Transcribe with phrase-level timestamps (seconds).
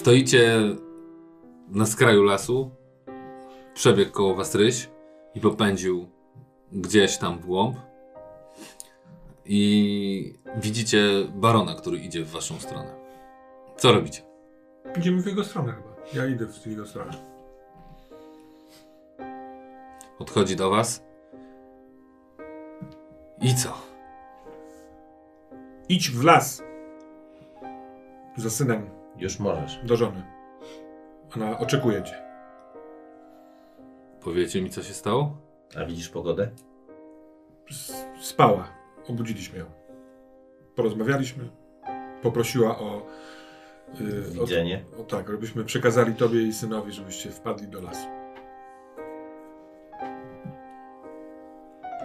[0.00, 0.60] Stoicie
[1.68, 2.70] na skraju lasu.
[3.74, 4.90] Przebiegł koło was ryś
[5.34, 6.08] i popędził
[6.72, 7.76] gdzieś tam w głąb.
[9.44, 11.02] I widzicie
[11.34, 12.94] barona, który idzie w waszą stronę.
[13.76, 14.22] Co robicie?
[14.98, 16.22] Idziemy w jego stronę chyba.
[16.22, 17.12] Ja idę w jego stronę.
[20.18, 21.02] Podchodzi do was.
[23.42, 23.72] I co?
[25.88, 26.62] Idź w las.
[28.36, 29.80] Za synem Już możesz.
[29.84, 30.22] do żony.
[31.36, 32.14] Ona oczekuje cię.
[34.20, 35.36] Powiecie mi, co się stało?
[35.80, 36.50] A widzisz pogodę?
[37.70, 38.68] S- Spała.
[39.08, 39.64] Obudziliśmy ją.
[40.74, 41.48] Porozmawialiśmy.
[42.22, 43.06] Poprosiła o.
[44.00, 44.84] Yy, Widzenie.
[44.98, 48.06] O, o tak, żebyśmy przekazali tobie i synowi, żebyście wpadli do lasu.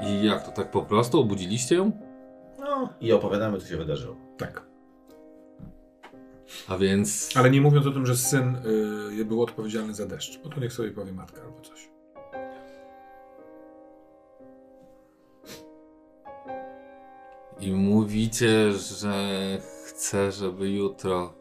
[0.07, 1.19] I jak to tak po prostu?
[1.19, 1.91] Obudziliście ją?
[2.59, 2.89] No.
[3.01, 4.15] I opowiadamy, co się wydarzyło.
[4.37, 4.65] Tak.
[6.67, 7.29] A więc.
[7.35, 8.57] Ale nie mówiąc o tym, że syn
[9.17, 11.89] yy, był odpowiedzialny za deszcz, bo to niech sobie powie matka albo coś.
[17.59, 19.13] I mówicie, że
[19.85, 21.33] chce, żeby jutro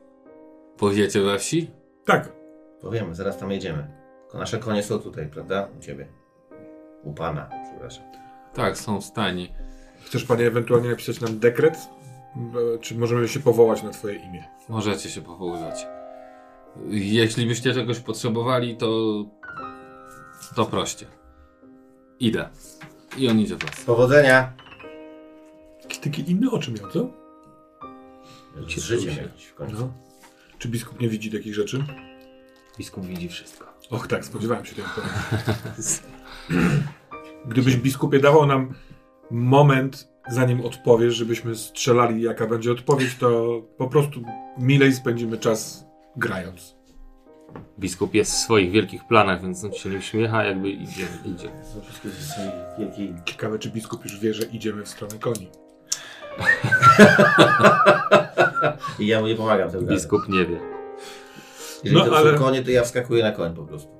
[0.76, 1.70] powiecie we wsi?
[2.04, 2.32] Tak.
[2.80, 3.86] Powiemy, zaraz tam jedziemy.
[4.22, 5.68] Tylko nasze konie są tutaj, prawda?
[5.78, 6.08] U ciebie.
[7.02, 8.04] U pana, przepraszam.
[8.54, 9.48] Tak, są w stanie.
[10.04, 11.78] Chcesz panie ewentualnie napisać nam dekret?
[12.36, 14.44] E, Czy możemy się powołać na twoje imię?
[14.68, 15.86] Możecie się powoływać.
[16.88, 18.88] Jeśli byście czegoś potrzebowali, to.
[20.56, 21.06] to proście.
[22.20, 22.48] Idę.
[23.18, 23.84] I on idzie w las.
[23.84, 24.52] Powodzenia!
[26.04, 27.10] Takie inne oczy miał, co?
[28.68, 29.76] Z życiem jakiś w końcu.
[29.76, 29.92] No.
[30.58, 31.84] Czy biskup nie widzi takich rzeczy?
[32.78, 33.66] Biskup widzi wszystko.
[33.90, 35.12] Och tak, spodziewałem się odpowiedzi.
[37.50, 38.74] Gdybyś biskupie dawał nam
[39.30, 44.20] moment, zanim odpowiesz, żebyśmy strzelali jaka będzie odpowiedź, to po prostu
[44.58, 45.86] milej spędzimy czas
[46.16, 46.76] grając.
[47.78, 51.50] Biskup jest w swoich wielkich planach, więc on się nie uśmiecha, jakby idzie, idzie.
[53.24, 55.50] Ciekawe, czy biskup już wie, że idziemy w stronę koni.
[58.98, 59.86] I ja mu nie pomagam tym.
[59.86, 60.60] Biskup nie wie.
[61.84, 63.90] Jeżeli No, to ale- są konie, to ja wskakuję na koń po prostu.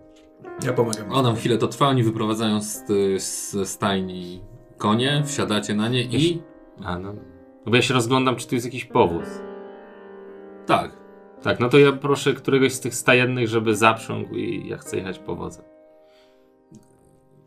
[0.64, 1.12] Ja pomagam.
[1.12, 2.84] O, nam chwilę to trwa, oni wyprowadzają z,
[3.22, 4.42] z stajni
[4.78, 6.42] konie, wsiadacie na nie i.
[6.84, 7.12] A no.
[7.66, 9.28] No bo ja się rozglądam, czy tu jest jakiś powóz.
[10.66, 10.90] Tak.
[11.42, 15.18] Tak, no to ja proszę któregoś z tych stajennych, żeby zaprzągł i ja chcę jechać
[15.18, 15.64] powozem.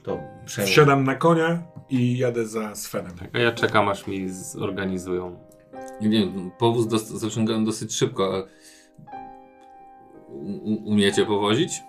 [0.04, 0.72] To przejmę.
[0.72, 3.12] Wsiadam na konia i jadę za Svenem.
[3.12, 5.40] Tak, a ja czekam, aż mi zorganizują.
[6.02, 8.36] Nie wiem, powóz dos- zaciągałem dosyć szybko.
[8.36, 8.44] a
[10.30, 10.40] U,
[10.74, 11.84] u, umiecie powozić?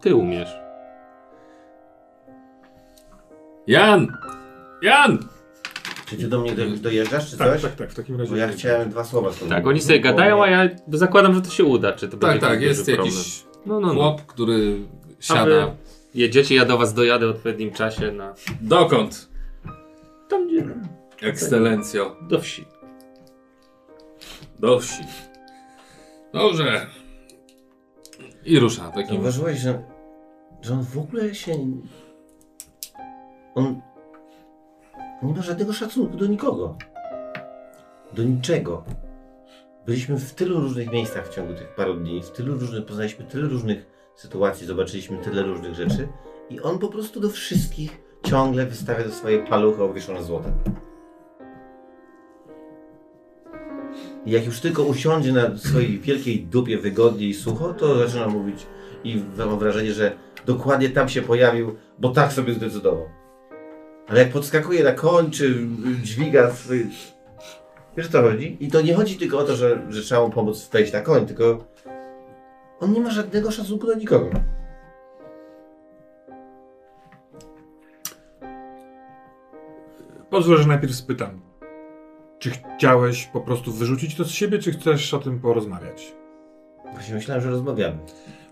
[0.00, 0.56] Ty umiesz.
[3.66, 4.16] Jan!
[4.82, 5.18] Jan!
[6.06, 7.62] Czy ty do mnie do, dojeżdżasz, czy Tak, coś?
[7.62, 8.30] tak, tak, w takim razie.
[8.30, 9.50] Bo ja chciałem dwa słowa z tobą.
[9.50, 11.92] Tak, oni sobie gadają, a ja zakładam, że to się uda.
[11.92, 13.06] Czy to Tak, będzie tak, duży jest problem.
[13.06, 13.94] jakiś No, no, no.
[13.94, 14.78] chłop, który
[15.20, 15.44] siada.
[15.44, 15.72] wy
[16.14, 18.34] jedziecie, ja do was dojadę w odpowiednim czasie na...
[18.60, 19.28] Dokąd?
[20.28, 20.64] Tam gdzie...
[21.22, 22.16] Ekscelencjo.
[22.28, 22.64] Do wsi.
[24.58, 25.02] Do wsi.
[26.32, 26.86] Dobrze.
[28.44, 29.14] I rusza takim.
[29.14, 29.82] Zauważyłeś, że,
[30.62, 31.52] że on w ogóle się...
[33.54, 33.80] On
[35.22, 36.76] nie ma żadnego szacunku do nikogo.
[38.12, 38.84] Do niczego.
[39.86, 43.48] Byliśmy w tylu różnych miejscach w ciągu tych paru dni, w tylu różnych, poznaliśmy tyle
[43.48, 43.86] różnych
[44.16, 46.08] sytuacji, zobaczyliśmy tyle różnych rzeczy
[46.50, 50.52] i on po prostu do wszystkich ciągle wystawia te swoje paluchy obwieszone złotem.
[54.26, 58.66] I jak już tylko usiądzie na swojej wielkiej dupie wygodnie i sucho, to zaczyna mówić
[59.04, 60.16] i mam wrażenie, że
[60.46, 63.15] dokładnie tam się pojawił, bo tak sobie zdecydował.
[64.08, 65.66] Ale jak podskakuje na koń, czy
[66.02, 66.86] dźwiga swój...
[67.96, 68.56] Wiesz o co chodzi?
[68.60, 71.26] I to nie chodzi tylko o to, że, że trzeba mu pomóc wejść na koń,
[71.26, 71.64] tylko
[72.80, 74.30] on nie ma żadnego szacunku do nikogo.
[80.30, 81.40] Pozwól, że najpierw spytam.
[82.38, 86.14] Czy chciałeś po prostu wyrzucić to z siebie, czy chcesz o tym porozmawiać?
[86.92, 87.98] Właśnie myślałem, że rozmawiamy.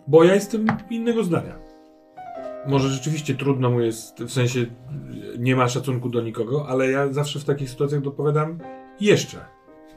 [0.07, 1.74] Bo ja jestem innego zdania.
[2.67, 4.67] Może rzeczywiście trudno mu jest, w sensie
[5.39, 8.59] nie ma szacunku do nikogo, ale ja zawsze w takich sytuacjach dopowiadam
[9.01, 9.39] jeszcze.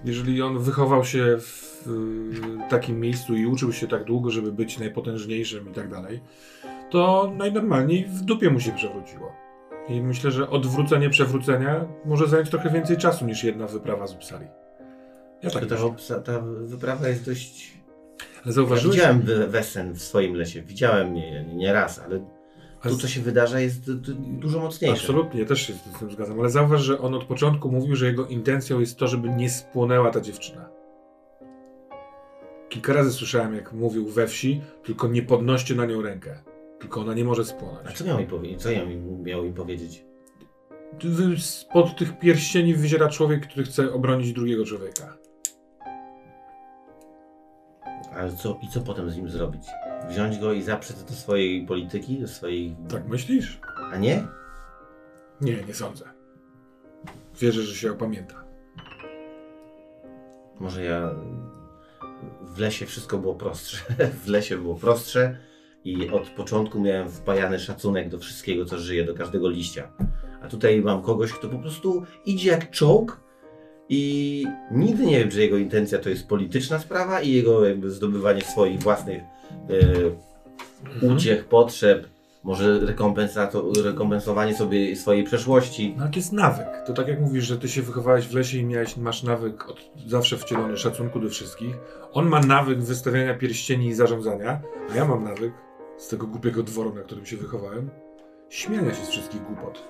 [0.05, 1.87] Jeżeli on wychował się w
[2.69, 6.19] takim miejscu i uczył się tak długo, żeby być najpotężniejszym i tak dalej,
[6.89, 9.31] to najnormalniej w dupie mu się przewróciło.
[9.89, 14.45] I myślę, że odwrócenie przewrócenia może zająć trochę więcej czasu niż jedna wyprawa z Uppsali.
[15.43, 16.21] Ja tak ta, myślę.
[16.21, 17.77] ta wyprawa jest dość...
[18.19, 18.95] Ale Ja zauważyłeś?
[18.97, 22.36] widziałem we- wesen w swoim lesie, widziałem nie, nie raz, Ale-
[22.83, 25.01] to, co się wydarza, jest dużo mocniejsze.
[25.01, 28.05] Absolutnie, ja też się z tym zgadzam, ale zauważ, że on od początku mówił, że
[28.05, 30.69] jego intencją jest to, żeby nie spłonęła ta dziewczyna.
[32.69, 36.39] kilka razy słyszałem, jak mówił we wsi, tylko nie podnoście na nią rękę.
[36.79, 37.87] Tylko ona nie może spłonąć.
[37.87, 38.61] A co miał mi powiedzieć?
[38.61, 40.05] Co ja mi, miał im powiedzieć?
[41.37, 45.17] Spod tych pierścieni wyziera człowiek, który chce obronić drugiego człowieka.
[48.15, 49.63] Ale co, i co potem z nim zrobić?
[50.09, 52.75] Wziąć go i zaprzeć do swojej polityki, do swojej...
[52.89, 53.59] Tak myślisz?
[53.91, 54.23] A nie?
[55.41, 56.05] Nie, nie sądzę.
[57.39, 58.43] Wierzę, że się opamięta.
[60.59, 61.15] Może ja...
[62.41, 63.77] W lesie wszystko było prostsze.
[64.25, 65.37] w lesie było prostsze
[65.83, 69.91] i od początku miałem wpajany szacunek do wszystkiego, co żyje, do każdego liścia.
[70.41, 73.19] A tutaj mam kogoś, kto po prostu idzie jak czołg
[73.89, 78.41] i nigdy nie wiem, że jego intencja to jest polityczna sprawa i jego jakby zdobywanie
[78.41, 79.23] swoich własnych
[81.01, 82.07] e, uciech, potrzeb,
[82.43, 82.79] może
[83.83, 85.93] rekompensowanie sobie swojej przeszłości.
[85.97, 86.67] No ale to jest nawyk.
[86.85, 89.81] To tak jak mówisz, że ty się wychowałeś w lesie i miałeś, masz nawyk od
[90.07, 91.75] zawsze wcielony szacunku do wszystkich.
[92.13, 94.61] On ma nawyk wystawiania pierścieni i zarządzania,
[94.91, 95.53] a ja mam nawyk
[95.97, 97.89] z tego głupiego dworu, na którym się wychowałem,
[98.49, 99.83] śmiania się z wszystkich głupot,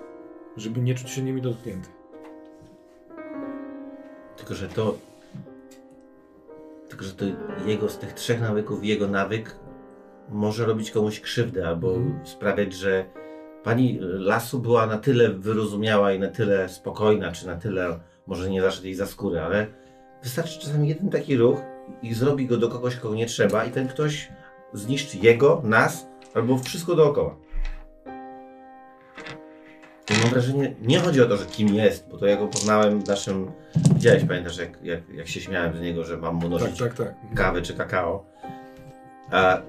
[0.58, 1.90] żeby nie czuć się nimi dotknięty.
[4.38, 5.07] Tylko, że to.
[6.98, 7.26] Tylko, że to
[7.66, 9.56] jego z tych trzech nawyków, jego nawyk
[10.30, 12.26] może robić komuś krzywdę albo Mhm.
[12.26, 13.06] sprawiać, że
[13.64, 18.62] pani lasu była na tyle wyrozumiała i na tyle spokojna, czy na tyle może nie
[18.62, 19.68] zaszedł jej za skórę, ale
[20.24, 21.60] wystarczy czasami jeden taki ruch
[22.02, 24.30] i zrobi go do kogoś, kogo nie trzeba, i ten ktoś
[24.74, 27.36] zniszczy jego, nas albo wszystko dookoła.
[30.10, 33.08] Mam wrażenie, nie chodzi o to, że kim jest, bo to ja go poznałem w
[33.08, 33.52] naszym.
[33.94, 36.94] Widziałeś, pamiętasz, jak, jak, jak się śmiałem z niego, że mam mu Tak, nosić tak,
[36.94, 37.14] tak.
[37.36, 38.26] kawę czy kakao.
[39.32, 39.62] A,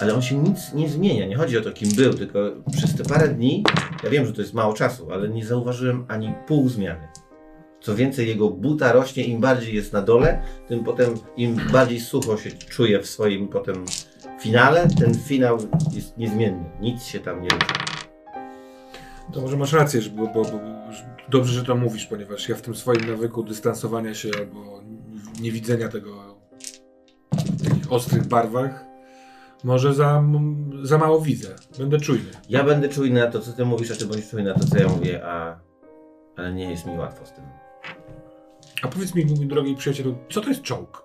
[0.00, 1.26] ale on się nic nie zmienia.
[1.26, 2.38] Nie chodzi o to, kim był, tylko
[2.76, 3.64] przez te parę dni,
[4.04, 7.08] ja wiem, że to jest mało czasu, ale nie zauważyłem ani pół zmiany.
[7.80, 12.36] Co więcej, jego buta rośnie, im bardziej jest na dole, tym potem, im bardziej sucho
[12.36, 13.84] się czuje w swoim potem
[14.40, 15.58] finale, ten finał
[15.92, 16.64] jest niezmienny.
[16.80, 17.93] Nic się tam nie rusza.
[19.34, 20.60] To może masz rację, że, bo, bo, bo,
[21.28, 24.82] dobrze, że to mówisz, ponieważ ja w tym swoim nawyku dystansowania się albo
[25.40, 26.38] niewidzenia tego
[27.32, 28.84] w takich ostrych barwach
[29.64, 30.24] może za,
[30.82, 31.48] za mało widzę.
[31.78, 32.30] Będę czujny.
[32.48, 34.78] Ja będę czujny na to, co ty mówisz, a ty bądź czujny na to, co
[34.78, 35.60] ja mówię, a...
[36.36, 37.44] ale nie jest mi łatwo z tym.
[38.82, 41.04] A powiedz mi, mój drogi przyjacielu, co to jest czołg?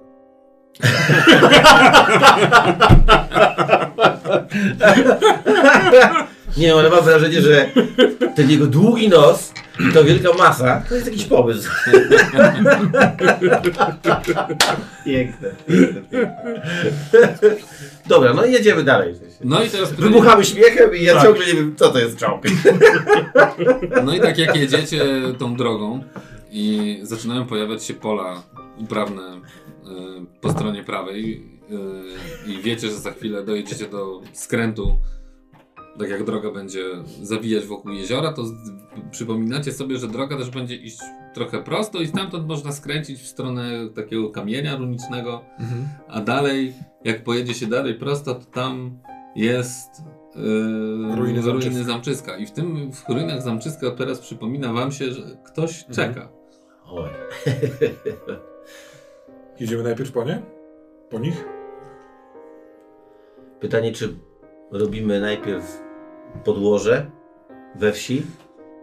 [6.57, 7.69] Nie, ale mam wrażenie, że
[8.35, 9.53] ten jego długi nos
[9.89, 11.69] i to wielka masa to jest jakiś pomysł.
[11.85, 12.19] Piękne.
[15.05, 15.51] piękne,
[16.11, 16.35] piękne.
[18.07, 19.15] Dobra, no i jedziemy dalej.
[19.43, 21.23] No i teraz Wybuchamy śmiechem i ja Tak.
[21.23, 22.43] ciągle nie wiem, co to jest czołg.
[24.05, 25.05] No i tak jak jedziecie
[25.37, 26.03] tą drogą
[26.51, 28.43] i zaczynają pojawiać się pola
[28.77, 29.39] uprawne y,
[30.41, 31.43] po stronie prawej
[32.47, 34.97] y, i wiecie, że za chwilę dojedziecie do skrętu,
[35.99, 36.83] tak jak droga będzie
[37.21, 38.43] zawijać wokół jeziora, to
[39.11, 40.99] przypominacie sobie, że droga też będzie iść
[41.33, 45.45] trochę prosto i stamtąd można skręcić w stronę takiego kamienia runicznego,
[46.07, 48.99] a dalej, jak pojedzie się dalej prosto, to tam
[49.35, 49.89] jest
[50.35, 51.83] yy, Ruiny Zamczyska.
[51.83, 52.37] Zamczyska.
[52.37, 55.93] I w tym, w ruinach Zamczyska teraz przypomina wam się, że ktoś Mhm.
[55.95, 56.29] czeka.
[56.85, 57.09] Oj.
[59.59, 60.41] Jedziemy najpierw po nie?
[61.09, 61.45] Po nich?
[63.59, 64.15] Pytanie, czy
[64.71, 65.88] robimy najpierw
[66.43, 67.11] podłoże
[67.75, 68.21] we wsi,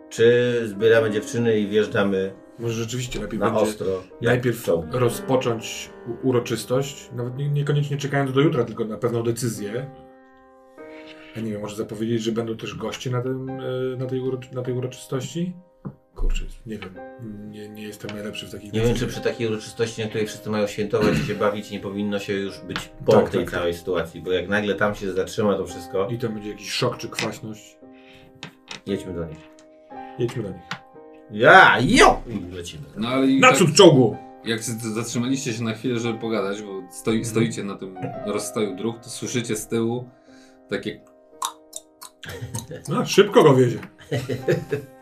[0.08, 3.86] czy zbieramy dziewczyny i wjeżdżamy Może rzeczywiście lepiej na będzie ostro.
[4.20, 4.86] jak najpierw czołg?
[4.92, 5.90] rozpocząć
[6.24, 9.90] u- uroczystość, nawet nie, niekoniecznie czekając do jutra, tylko na pewną decyzję.
[11.36, 14.22] Ja nie wiem, może zapowiedzieć, że będą też goście na, tym, e, na, tej,
[14.52, 15.56] na tej uroczystości?
[16.16, 16.94] Kurczę, nie wiem.
[17.50, 20.50] Nie, nie jestem najlepszy w takich Nie wiem, czy przy takiej uroczystości, na której wszyscy
[20.50, 23.75] mają świętować i się bawić, nie powinno się już być po Tak, tej tak, całej
[23.75, 27.08] sytuacji, bo jak nagle tam się zatrzyma to wszystko, I to będzie jakiś szok czy
[27.08, 27.78] kwaśność.
[28.87, 29.38] jedźmy do nich.
[30.18, 30.62] Jedźmy do nich.
[31.30, 32.23] Ja, jo!
[32.50, 32.85] I lecimy.
[32.96, 34.16] No ale i Naprzód czołgu!
[34.44, 37.25] jak zatrzymaliście się na chwilę, żeby pogadać, bo stoi, Mhm.
[37.25, 37.96] stoicie na tym
[38.26, 40.08] rozstoju dróg, to słyszycie z tyłu
[40.70, 41.00] takie
[42.88, 43.78] No, szybko go wiezie.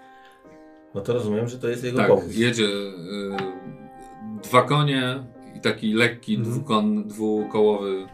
[0.94, 2.28] No to rozumiem, że to jest jego Tak, pomysł.
[2.40, 2.90] jedzie y,
[4.42, 5.24] dwa konie
[5.56, 6.54] i taki lekki Mhm.
[6.54, 8.06] dwukon, dwukołowy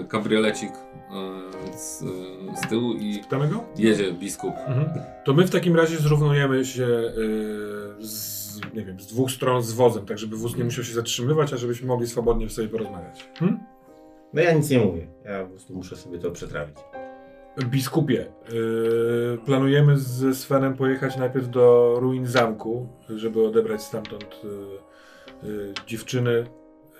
[0.00, 2.06] y, kabriolecik y, z, y,
[2.64, 3.64] z tyłu i go?
[3.78, 4.54] jedzie biskup.
[4.66, 4.90] Mhm.
[5.24, 8.42] To my w takim razie zrównujemy się y, z,
[8.74, 11.56] nie wiem, z dwóch stron z wozem, tak żeby wóz nie musiał się zatrzymywać, a
[11.56, 13.28] żebyśmy mogli swobodnie sobie porozmawiać.
[13.38, 13.60] Hmm?
[14.32, 15.06] No ja nic nie mówię.
[15.24, 16.76] Ja po prostu muszę sobie to przetrawić.
[17.58, 24.40] Biskupie, y, planujemy ze Svenem pojechać najpierw do ruin zamku, żeby odebrać stamtąd
[25.44, 26.46] y, y, dziewczyny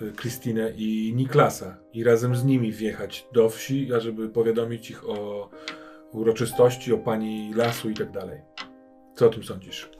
[0.02, 5.50] y, Krystynę i Niklasa i razem z nimi wjechać do wsi, ażeby powiadomić ich o
[6.12, 8.40] uroczystości, o pani lasu i tak dalej.
[9.14, 9.90] Co o tym sądzisz?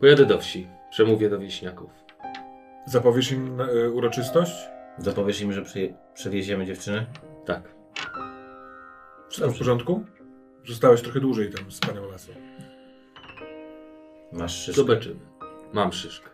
[0.00, 1.90] Pojadę do wsi, przemówię do wieśniaków.
[2.86, 4.68] Zapowiesz im y, uroczystość?
[4.98, 7.06] Zapowiesz im, że przy, przewieziemy dziewczynę?
[7.44, 7.77] Tak.
[9.28, 10.04] Wszystko w porządku?
[10.66, 12.32] Zostałeś trochę dłużej tam z panem lasu.
[14.32, 14.72] Masz szyszkę.
[14.82, 15.20] Zobaczymy.
[15.72, 16.28] Mam szyszkę.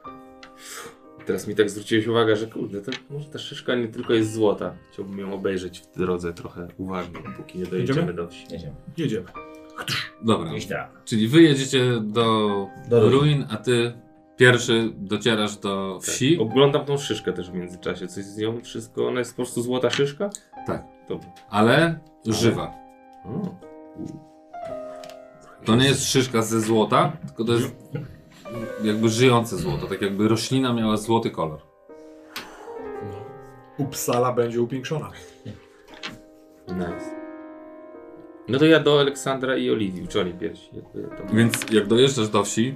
[1.27, 4.75] Teraz mi tak zwróciłeś uwagę, że kurde, to może ta szyszka nie tylko jest złota.
[4.93, 8.15] Chciałbym ją obejrzeć w drodze trochę uważnie, póki nie dojedziemy Idziemy?
[8.15, 8.47] do wsi.
[8.51, 8.75] Jedziemy.
[8.97, 9.27] Jedziemy.
[10.23, 10.51] Dobra,
[11.05, 12.49] czyli wy jedziecie do,
[12.89, 13.13] Do ruin.
[13.13, 13.93] ruin, a ty
[14.37, 16.37] pierwszy docierasz do wsi.
[16.39, 16.47] Tak.
[16.47, 18.07] Oglądam tą szyszkę też w międzyczasie.
[18.09, 20.31] Coś z nią wszystko, ona jest po prostu złota szyszka?
[20.67, 20.85] Tak.
[21.09, 21.29] Dobra.
[21.51, 22.84] ale żywa.
[25.65, 27.77] To nie jest szyszka ze złota, tylko to jest
[28.85, 31.61] jakby żyjące złoto, tak jakby roślina miała złoty kolor.
[33.79, 35.11] Upsala będzie upiększona.
[36.69, 37.15] Nice.
[38.49, 40.71] No to ja do Aleksandra i Oliwii, czy oni pierwsi.
[40.77, 41.35] Jakby to...
[41.35, 42.75] Więc jak dojeżdżasz do wsi,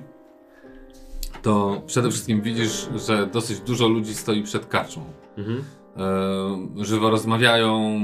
[1.42, 5.04] to przede wszystkim widzisz, że dosyć dużo ludzi stoi przed karczmą.
[5.38, 5.64] Mhm.
[5.96, 8.00] E, żywo rozmawiają,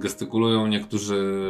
[0.00, 1.42] gestykulują, niektórzy.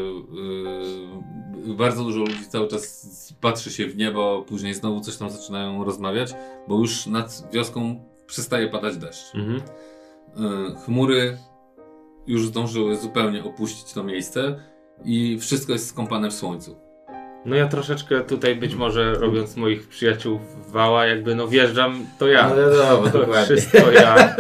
[1.69, 5.85] E, bardzo dużo ludzi cały czas patrzy się w niebo, później znowu coś tam zaczynają
[5.85, 6.35] rozmawiać,
[6.69, 9.35] bo już nad wioską przestaje padać deszcz.
[9.35, 9.61] Mhm.
[9.61, 11.39] E, chmury
[12.27, 14.63] już zdążyły zupełnie opuścić to miejsce
[15.05, 16.90] i wszystko jest skąpane w słońcu.
[17.45, 22.27] No ja troszeczkę tutaj być może robiąc moich przyjaciół w wała, jakby no wjeżdżam, to
[22.29, 22.49] ja.
[22.49, 23.57] No wiadomo, to dokładnie.
[23.57, 24.17] wszystko ja.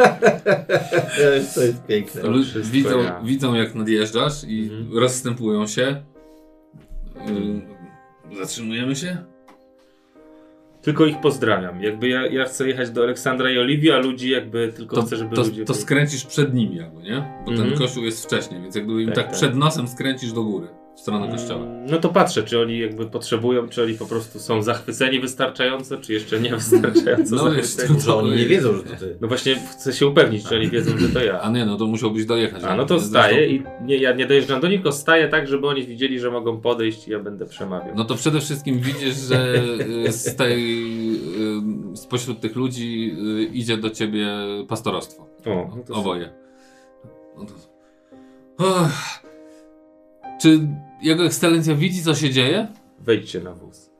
[1.54, 2.22] To jest piękne.
[2.22, 3.20] To wszystko widzą, ja.
[3.24, 4.98] widzą jak nadjeżdżasz i Mhm.
[4.98, 6.02] rozstępują się.
[8.32, 9.16] Y, zatrzymujemy się?
[10.82, 11.82] Tylko ich pozdrawiam.
[11.82, 15.16] Jakby ja, ja chcę jechać do Aleksandra i Oliwii, a ludzi jakby tylko To, chcę,
[15.16, 15.64] żeby to, ludzie...
[15.64, 17.32] to byli- skręcisz przed nimi jakby, nie?
[17.44, 17.78] Bo ten Mhm.
[17.78, 19.34] kościół jest wcześniej, więc jakby im tak, Tak, tak.
[19.34, 20.68] przed nosem skręcisz do góry,
[21.00, 21.66] w stronę kościoła.
[21.90, 26.12] No to patrzę, czy oni jakby potrzebują, czy oni po prostu są zachwyceni wystarczająco, czy
[26.12, 27.94] jeszcze nie wystarczająco No wiesz, zachwyceni.
[27.94, 29.16] Może oni nie wiedzą, że to ty.
[29.20, 31.40] No właśnie chcę się upewnić, czy oni wiedzą, że to ja.
[31.40, 32.64] A nie, no to musiałbyś dojechać.
[32.64, 35.66] A no to wstaję i nie, ja nie dojeżdżam do nich, tylko staję tak, żeby
[35.66, 37.94] oni widzieli, że mogą podejść i ja będę przemawiał.
[37.96, 39.54] No to przede wszystkim widzisz, że
[40.06, 40.82] y, z tej,
[41.92, 44.28] y, spośród tych ludzi y, idzie do ciebie
[44.68, 45.22] pastorostwo.
[45.22, 46.32] o, no to Oboje.
[47.38, 47.52] No to...
[50.40, 50.60] Czy
[51.02, 52.68] jego ekscelencja widzi, co się dzieje?
[52.98, 53.90] Wejdźcie na wóz.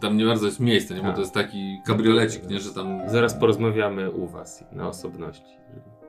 [0.00, 1.02] Tam nie bardzo jest miejsce, nie?
[1.02, 1.12] Bo A.
[1.12, 2.60] to jest taki kabriolecik, nie?
[2.60, 3.00] Że tam...
[3.06, 5.56] Zaraz porozmawiamy u was na osobności.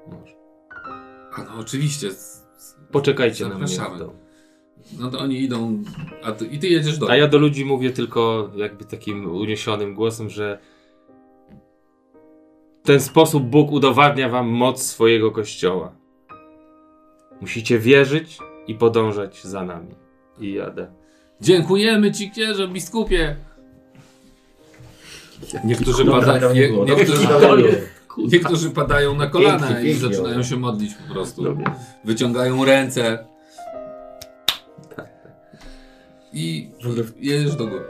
[0.07, 0.35] Może.
[1.37, 2.11] A no oczywiście.
[2.11, 4.13] z- z- Poczekajcie na mnie w domu.
[4.99, 5.83] No to oni idą,
[6.23, 9.95] a ty, i ty jedziesz do A ja do ludzi mówię tylko jakby takim uniesionym
[9.95, 10.59] głosem, że
[12.83, 15.95] w ten sposób Bóg udowadnia wam moc swojego kościoła.
[17.41, 19.95] Musicie wierzyć i podążać za nami.
[20.39, 20.87] I jadę.
[21.41, 23.35] Dziękujemy ci, księże, biskupie!
[25.63, 27.27] Niektórzy, pada, nie niektórzy,
[28.17, 30.09] niektórzy padają na kolana Pięknie, i pięknie.
[30.09, 31.43] zaczynają się modlić po prostu.
[31.43, 31.75] Dobra.
[32.05, 33.25] Wyciągają ręce.
[36.33, 36.69] I
[37.19, 37.83] jedziesz do góry.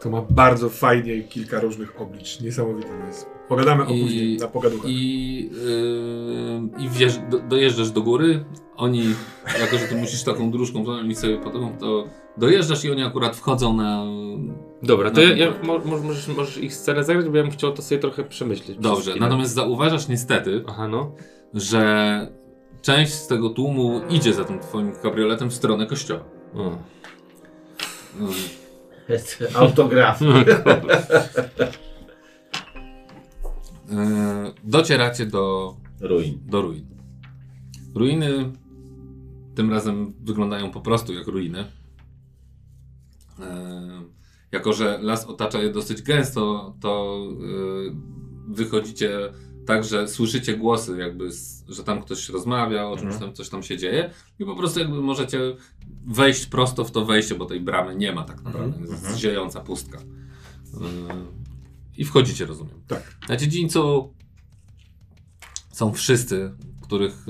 [0.00, 2.40] To ma bardzo fajnie i kilka różnych oblicz.
[2.40, 3.26] Niesamowite to jest.
[3.48, 4.90] Pogadamy o I- później na pogaduchach.
[4.90, 5.50] I,
[6.78, 8.44] yy, i wjeżdż, do, dojeżdżasz do góry.
[8.76, 9.04] Oni,
[9.60, 12.04] jako że ty musisz taką dróżką, to oni sobie potem, to
[12.36, 14.04] dojeżdżasz i oni akurat wchodzą na.
[14.82, 17.52] Dobra, to No, ja, ja, mo, mo- możesz, możesz ich scenę zagrać, bo ja bym
[17.52, 18.78] chciał to sobie trochę przemyśleć.
[18.78, 21.12] Dobrze, natomiast zauważasz niestety, Aha, no.
[21.54, 22.28] że
[22.82, 26.20] część z tego tłumu idzie za tym twoim kabrioletem w stronę kościoła.
[26.54, 26.78] O.
[28.20, 28.32] Mm.
[29.54, 30.20] Autograf.
[30.20, 30.44] Yy,
[34.64, 36.38] docieracie do, Ruin.
[36.46, 36.86] do ruin.
[37.94, 38.52] Ruiny
[39.56, 41.64] tym razem wyglądają po prostu jak ruiny.
[43.38, 43.44] Yy,
[44.52, 47.92] jako, że las otacza je dosyć gęsto, to yy,
[48.48, 49.18] wychodzicie
[49.66, 51.30] tak, że słyszycie głosy, jakby,
[51.68, 53.20] że tam ktoś rozmawia, o czymś Mhm.
[53.24, 55.40] tam, coś tam się dzieje i po prostu jakby możecie
[56.06, 59.16] wejść prosto w to wejście, bo tej bramy nie ma tak naprawdę, jest Mhm.
[59.18, 59.98] ziejąca pustka.
[59.98, 60.80] Yy,
[61.96, 62.80] I wchodzicie, rozumiem.
[62.88, 63.16] Tak.
[63.28, 64.12] Na dziedzińcu
[65.72, 66.52] są wszyscy,
[66.86, 67.26] których,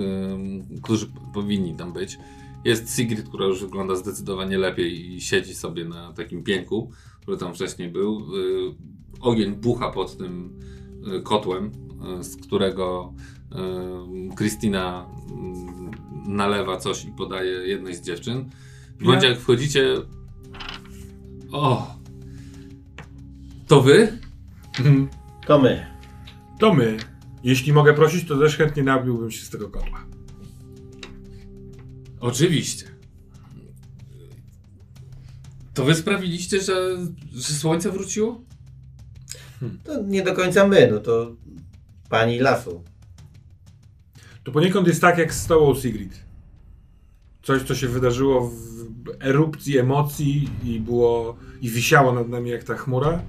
[0.83, 2.19] którzy powinni tam być.
[2.67, 7.55] Jest Sigrid, która już wygląda zdecydowanie lepiej i siedzi sobie na takim pięku, który tam
[7.55, 8.19] wcześniej był.
[8.19, 8.75] Y,
[9.21, 10.61] ogień bucha pod tym
[11.19, 11.73] y, kotłem,
[12.21, 13.13] y, z którego
[14.37, 15.07] Kristina
[16.27, 18.51] y, nalewa coś i podaje jednej z dziewczyn.
[18.99, 19.95] W momencie jak wchodzicie...
[21.53, 21.95] O!
[23.67, 24.19] To wy?
[24.79, 25.09] Mhm.
[25.47, 25.87] To my.
[26.59, 27.16] To my.
[27.47, 30.07] Jeśli mogę prosić, to też chętnie nabiłbym się z tego kotła.
[32.21, 32.87] Oczywiście.
[35.75, 36.99] To wy sprawiliście, że,
[37.33, 38.45] że słońce wróciło?
[39.85, 41.37] To nie do końca my, no to
[42.09, 42.85] pani lasu.
[44.45, 46.25] To poniekąd jest tak jak z tobą, Sigrid.
[47.43, 48.57] Coś, co się wydarzyło w
[49.21, 53.23] erupcji emocji i było i wisiało nad nami jak ta chmura,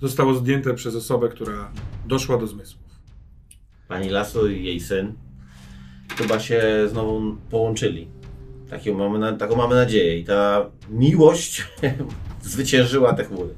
[0.00, 1.72] zostało zdjęte przez osobę, która
[2.06, 2.81] doszła do zmysłów.
[3.92, 5.12] Pani lasu i jej syn
[6.16, 8.08] chyba się znowu połączyli.
[8.70, 11.66] Taką mamy, na, taką mamy nadzieję i ta miłość
[12.42, 13.54] zwyciężyła te chmury.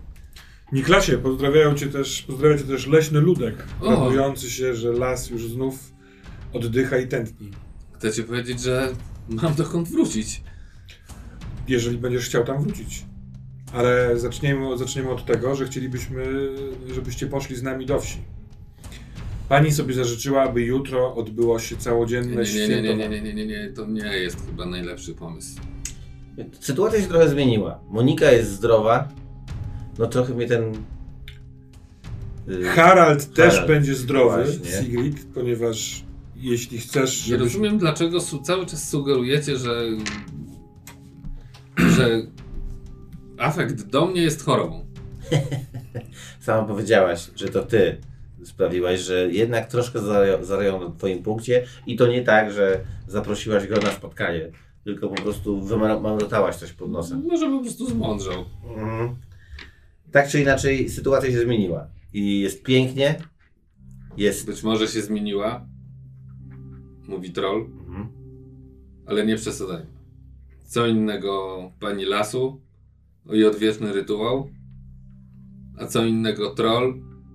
[0.72, 5.92] Niklasie, pozdrawiają cię też, pozdrawia cię też leśny ludek, radujący się, że las już znów
[6.52, 7.50] oddycha i tętni.
[7.92, 8.92] Chcecie powiedzieć, że
[9.28, 10.42] mam dokąd wrócić?
[11.68, 13.04] jeżeli będziesz chciał tam wrócić.
[13.72, 16.24] Ale zaczniemy, zaczniemy od tego, że chcielibyśmy,
[16.94, 18.33] żebyście poszli z nami do wsi.
[19.48, 23.46] Pani sobie zażyczyła, aby jutro odbyło się całodzienne nie, nie, nie, nie, nie, nie, nie,
[23.46, 25.60] nie, to nie jest chyba najlepszy pomysł.
[26.60, 27.80] Sytuacja się trochę zmieniła.
[27.90, 29.08] Monika jest zdrowa.
[29.98, 30.72] No trochę mnie ten.
[32.48, 34.70] y, Harald też Harald, będzie zdrowy, właśnie.
[34.82, 36.04] Sigrid, ponieważ
[36.36, 37.44] jeśli chcesz, Nie żebyś...
[37.52, 39.82] rozumiem, dlaczego su- cały czas sugerujecie, że,
[41.76, 42.22] że
[43.38, 44.86] afekt do mnie jest chorobą.
[46.40, 48.00] Sama powiedziałaś, że to ty
[48.44, 49.98] sprawiłaś, że jednak troszkę
[50.42, 54.50] zarają- na twoim punkcie i to nie tak, że zaprosiłaś go na spotkanie,
[54.84, 57.22] tylko po prostu wymamrotałaś coś pod nosem.
[57.26, 58.44] Może po prostu zmądrzał.
[58.78, 59.16] Mhm.
[60.12, 63.14] Tak czy inaczej sytuacja się zmieniła i jest pięknie,
[64.16, 64.46] jest...
[64.46, 65.66] Być może się zmieniła,
[67.08, 68.08] mówi troll, Mhm.
[69.06, 69.86] ale nie przesadzajmy.
[70.66, 72.60] Co innego pani lasu
[73.32, 74.48] i odwieczny rytuał,
[75.78, 76.94] a co innego troll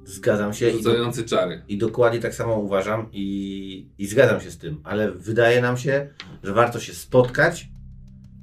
[0.10, 1.62] Zgadzam się i, do, rzucający czary.
[1.68, 6.10] i dokładnie tak samo uważam i, i zgadzam się z tym, ale wydaje nam się,
[6.44, 7.70] że warto się spotkać,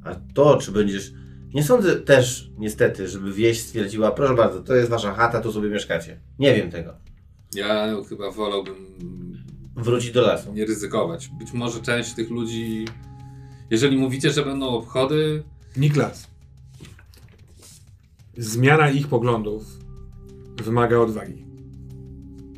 [0.05, 1.12] a to czy będziesz...
[1.55, 5.68] Nie sądzę też niestety, żeby wieś stwierdziła, proszę bardzo, to jest wasza chata, tu sobie
[5.68, 6.20] mieszkacie.
[6.38, 6.94] Nie wiem tego.
[7.55, 8.74] Ja chyba wolałbym
[9.76, 10.52] Wrócić do lasu.
[10.52, 11.29] nie ryzykować.
[11.38, 12.85] Być może część tych ludzi,
[13.70, 15.42] jeżeli mówicie, że będą obchody,
[15.76, 16.26] Niklas.
[18.37, 19.64] Zmiana ich poglądów
[20.64, 21.45] wymaga odwagi.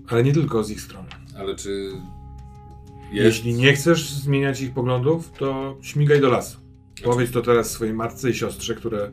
[0.09, 1.09] Ale nie tylko z ich strony.
[1.39, 1.93] ale czy
[3.13, 3.37] jest...
[3.37, 6.59] Jeśli nie chcesz zmieniać ich poglądów, to śmigaj do lasu.
[7.05, 9.11] Powiedz to teraz swojej matce i siostrze, które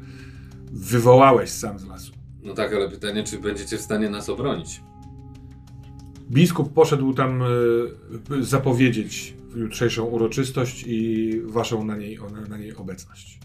[0.71, 2.11] wywołałeś sam z lasu.
[2.43, 4.81] No tak, ale pytanie, czy będziecie w stanie nas obronić?
[6.31, 7.45] Biskup poszedł tam e,
[8.41, 13.39] zapowiedzieć jutrzejszą uroczystość i waszą na niej, na niej obecność.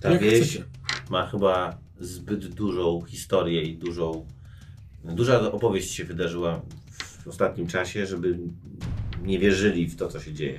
[0.00, 0.64] Ta Jak wieś chcecie.
[1.10, 4.26] ma chyba zbyt dużą historię i dużą.
[5.04, 6.60] Duża opowieść się wydarzyła
[7.24, 8.38] w ostatnim czasie, żeby
[9.24, 10.58] nie wierzyli w to, co się dzieje.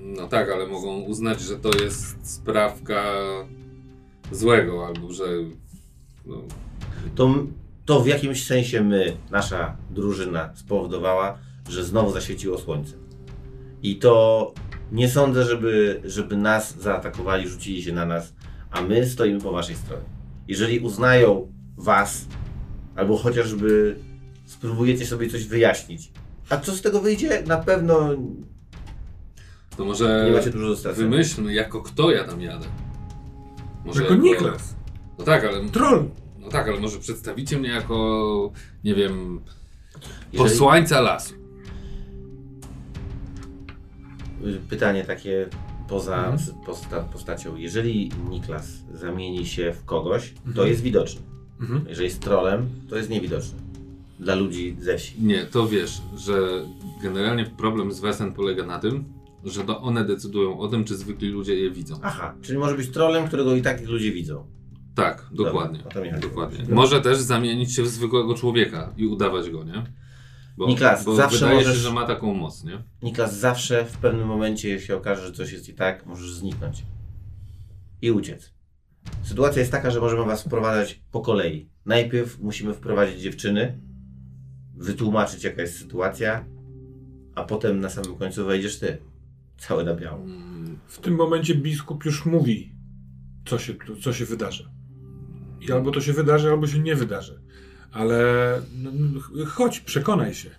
[0.00, 3.04] No tak, ale mogą uznać, że to jest sprawka
[4.32, 5.24] złego, albo że...
[6.26, 6.42] No,
[7.14, 7.34] To,
[7.86, 12.94] to w jakimś sensie my, nasza drużyna, spowodowała, że znowu zaświeciło słońce.
[13.82, 14.54] I to
[14.92, 18.34] nie sądzę, żeby, żeby nas zaatakowali, rzucili się na nas,
[18.70, 20.04] a my stoimy po waszej stronie.
[20.48, 22.26] Jeżeli uznają was,
[22.96, 23.96] albo chociażby
[24.46, 26.10] spróbujecie sobie coś wyjaśnić,
[26.48, 27.42] a co z tego wyjdzie?
[27.46, 28.10] Na pewno
[29.76, 32.66] to może nie macie dużo wymyślmy, jako kto ja tam jadę.
[33.84, 34.74] Może Jako Niklas.
[35.18, 35.68] No tak, ale...
[35.68, 36.08] Troll.
[36.38, 38.52] No tak, ale może przedstawicie mnie jako,
[38.84, 39.40] nie wiem,
[40.32, 41.34] Jeżeli- posłańca lasu.
[44.68, 45.48] Pytanie takie
[45.88, 46.38] poza Mhm.
[46.66, 47.56] posta, postacią.
[47.56, 50.68] Jeżeli Niklas zamieni się w kogoś, to Mhm.
[50.68, 51.20] jest widoczny.
[51.60, 51.84] Mhm.
[51.88, 53.58] Jeżeli jest trolem, to jest niewidoczny.
[54.20, 55.14] Dla ludzi ze wsi.
[55.22, 56.64] Nie, to wiesz, że
[57.02, 59.04] generalnie problem z Wesen polega na tym,
[59.44, 61.98] że to one decydują o tym, czy zwykli ludzie je widzą.
[62.02, 64.46] Aha, czyli może być trolem, którego i tak ludzie widzą.
[64.94, 65.78] Tak, dokładnie.
[65.94, 66.58] Dobra, dokładnie.
[66.58, 66.74] Dobra.
[66.74, 69.84] Może też zamienić się w zwykłego człowieka i udawać go, nie?
[70.56, 72.82] Bo, Niklas, bo zawsze wydaje możesz- się, że ma taką moc, nie?
[73.02, 76.82] Niklas zawsze w pewnym momencie, jeśli okaże, że coś jest i tak, możesz zniknąć.
[78.02, 78.52] I uciec.
[79.22, 81.68] Sytuacja jest taka, że możemy was wprowadzać po kolei.
[81.86, 83.78] Najpierw musimy wprowadzić dziewczyny,
[84.76, 86.44] wytłumaczyć jaka jest sytuacja,
[87.34, 88.98] a potem na samym końcu wejdziesz ty.
[89.58, 90.24] Cały na biało.
[90.86, 92.74] W tym momencie biskup już mówi,
[93.46, 94.70] co się, co się wydarzy.
[95.60, 97.40] I albo to się wydarzy, albo się nie wydarzy.
[97.92, 98.22] Ale
[98.74, 100.50] no, no, chodź, przekonaj się.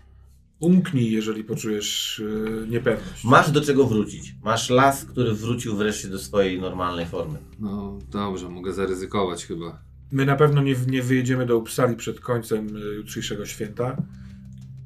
[0.61, 3.23] Umknij, jeżeli poczujesz yy, niepewność.
[3.23, 4.35] Masz do czego wrócić.
[4.43, 7.37] Masz las, który wrócił wreszcie do swojej normalnej formy.
[7.59, 9.81] No dobrze, mogę zaryzykować chyba.
[10.11, 13.97] My na pewno nie, nie wyjedziemy do Uppsali przed końcem y, jutrzejszego święta.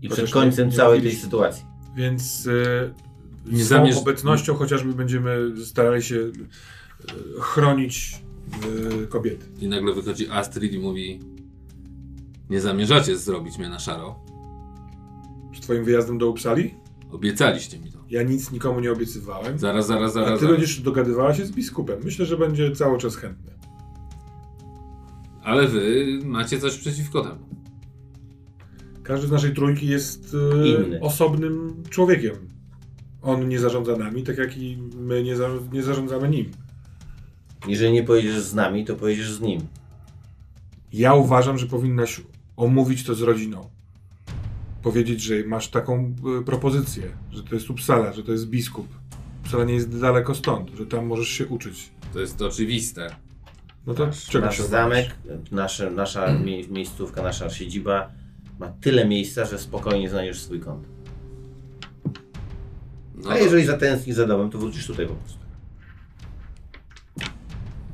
[0.01, 1.63] I przed końcem nie- nie całej tej sytuacji.
[1.97, 2.93] Więc e,
[3.51, 6.31] Nie z zamierz- obecnością chociażby będziemy starali się e,
[7.41, 8.21] chronić
[9.03, 9.45] e, kobiety.
[9.59, 11.19] I nagle wychodzi Astrid i mówi
[12.49, 14.24] Nie zamierzacie zrobić mnie na szaro.
[15.65, 16.73] Twoim wyjazdem do Upsali?
[17.11, 17.99] Obiecaliście mi to.
[18.09, 19.59] Ja nic nikomu nie obiecywałem.
[19.59, 20.39] Zaraz, zaraz, A zaraz.
[20.39, 20.57] ty zaraz.
[20.59, 21.99] będziesz dogadywała się z biskupem.
[22.03, 23.51] Myślę, że będzie cały czas chętny.
[25.43, 27.45] Ale wy macie coś przeciwko temu.
[29.03, 30.99] Każdy z naszej trójki jest e, Inny.
[31.01, 32.35] osobnym człowiekiem.
[33.21, 36.51] On nie zarządza nami, tak jak i my nie, za, nie zarządzamy nim.
[37.67, 39.61] Jeżeli nie pojedziesz z nami, to pojedziesz z nim.
[40.93, 42.21] Ja uważam, że powinnaś
[42.57, 43.69] omówić to z rodziną.
[44.85, 48.87] Powiedzieć, że masz taką y, propozycję, że to jest Uppsala, że to jest biskup.
[49.43, 51.91] Uppsala nie jest daleko stąd, że tam możesz się uczyć.
[52.13, 53.15] To jest oczywiste.
[53.87, 55.15] No to Nasz, czego nasz się zamek,
[55.51, 58.11] nasze, nasza mie miejscówka, nasza siedziba
[58.59, 60.87] ma tyle miejsca, że spokojnie znajdziesz swój kąt.
[63.15, 65.39] No, A jeżeli zatęsknisz za domem, to wrócisz tutaj po prostu.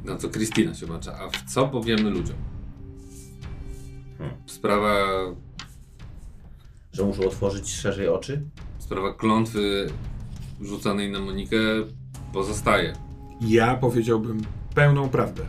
[0.05, 1.19] no to Kristina się bacza.
[1.19, 2.37] A w co powiemy ludziom?
[4.17, 4.37] Hmm.
[4.45, 4.95] Sprawa,
[6.93, 8.41] Że muszą otworzyć szerzej oczy?
[8.91, 9.87] sprawa klątwy
[10.61, 11.57] rzucanej na Monikę
[12.33, 12.93] pozostaje.
[13.41, 14.41] Ja powiedziałbym
[14.75, 15.43] pełną prawdę.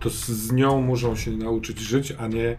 [0.00, 2.56] To z, z nią muszą się nauczyć żyć, a nie.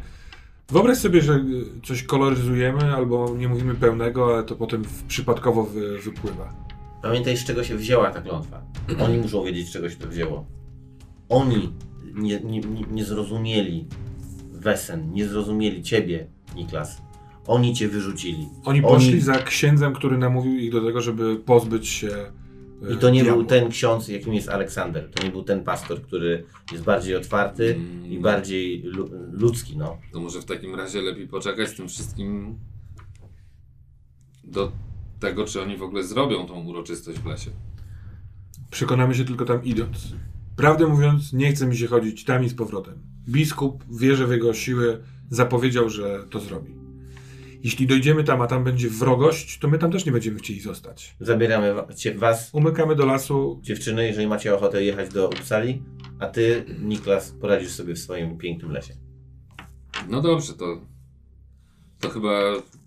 [0.69, 5.63] Wyobraź sobie, że y, coś koloryzujemy albo nie mówimy pełnego, ale to potem w, przypadkowo
[5.63, 6.53] wy, wypływa.
[7.01, 8.61] Pamiętaj, z czego się wzięła ta klątwa.
[8.99, 10.45] Oni muszą wiedzieć, z czego się to wzięło.
[11.29, 11.73] Oni
[12.13, 13.87] nie, nie, nie, nie zrozumieli
[14.51, 17.01] Wesen, nie zrozumieli ciebie, Niklas.
[17.47, 18.49] Oni cię wyrzucili.
[18.65, 22.07] Oni poszli za księdzem, który namówił ich do tego, żeby pozbyć się.
[22.89, 23.37] y, I to nie diabła.
[23.41, 25.09] był ten ksiądz, jakim jest Aleksander.
[25.11, 28.11] To nie był ten pastor, który jest bardziej otwarty Mm.
[28.11, 29.97] i bardziej lu ludzki, no.
[30.13, 32.59] To może w takim razie lepiej poczekać z tym wszystkim
[34.43, 34.71] do
[35.19, 37.51] tego, czy oni w ogóle zrobią tą uroczystość w lesie.
[38.71, 40.13] Przekonamy się tylko tam idąc.
[40.55, 42.93] Prawdę mówiąc, nie chce mi się chodzić tam i z powrotem.
[43.29, 44.97] Biskup wierzy w jego siłę,
[45.29, 46.80] zapowiedział, że to zrobi.
[47.63, 51.15] Jeśli dojdziemy tam, a tam będzie wrogość, to my tam też nie będziemy chcieli zostać.
[51.19, 53.59] Zabieramy cię, was, Umykamy do lasu.
[53.63, 55.83] dziewczyny, jeżeli macie ochotę jechać do Uppsali,
[56.19, 58.93] a ty, Niklas, poradzisz sobie w swoim pięknym lesie.
[60.09, 60.81] No dobrze, to,
[61.99, 62.39] to chyba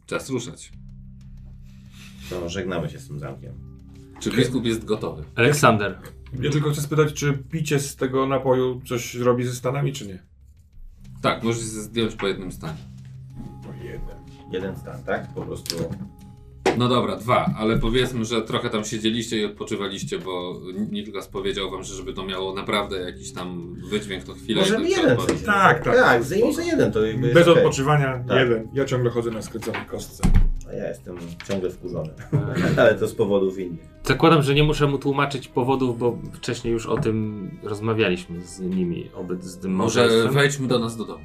[0.06, 0.72] czas ruszać.
[2.30, 3.54] To żegnamy się z tym zamkiem.
[4.20, 5.24] Czy biskup jest gotowy?
[5.34, 5.98] Aleksander,
[6.40, 10.22] Ja tylko chcę spytać, czy picie z tego napoju coś robi ze Stanami, czy nie?
[11.22, 12.78] Tak, możesz zdjąć po jednym stanie.
[14.52, 14.76] Jeden.
[14.76, 15.34] Stan, tak?
[15.34, 15.76] Po prostu.
[16.78, 21.82] No dobra, dwa, ale powiedzmy, że trochę tam siedzieliście i odpoczywaliście, bo Niklas powiedział wam,
[21.84, 24.60] że żeby to miało naprawdę jakiś tam wydźwięk, to chwilę.
[24.60, 25.16] Możemy tylko jeden.
[25.46, 25.96] Tak, tak.
[25.96, 27.62] Tak, zdejmij sobie jeden, to jakby jest Bez okej.
[27.62, 28.38] odpoczywania Tak.
[28.38, 28.68] jeden.
[28.74, 30.22] Ja ciągle chodzę na skręconej kostce.
[30.68, 31.16] A ja jestem
[31.48, 32.10] ciągle wkurzony.
[32.78, 33.80] Ale to z powodów innych.
[34.04, 39.10] zakładam, że nie muszę mu tłumaczyć powodów, bo wcześniej już o tym rozmawialiśmy z nimi,
[39.14, 40.34] obec z tym Może małżeństwem.
[40.34, 41.24] wejdźmy do nas do domu.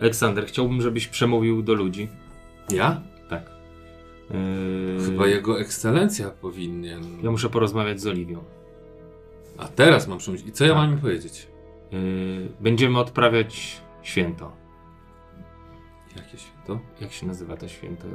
[0.00, 2.08] Aleksander, chciałbym, żebyś przemówił do ludzi.
[2.70, 3.00] Ja?
[3.28, 3.50] Tak.
[4.30, 7.02] Yy, Chyba jego ekscelencja powinien.
[7.22, 8.44] Ja muszę porozmawiać z Oliwią.
[9.58, 10.48] A teraz mam przemyśleć.
[10.48, 10.78] I co ja Tak.
[10.78, 11.46] mam im powiedzieć?
[11.92, 11.98] Yy,
[12.60, 14.52] będziemy odprawiać święto.
[16.16, 16.80] Jakie święto?
[17.00, 18.06] Jak się nazywa to święto?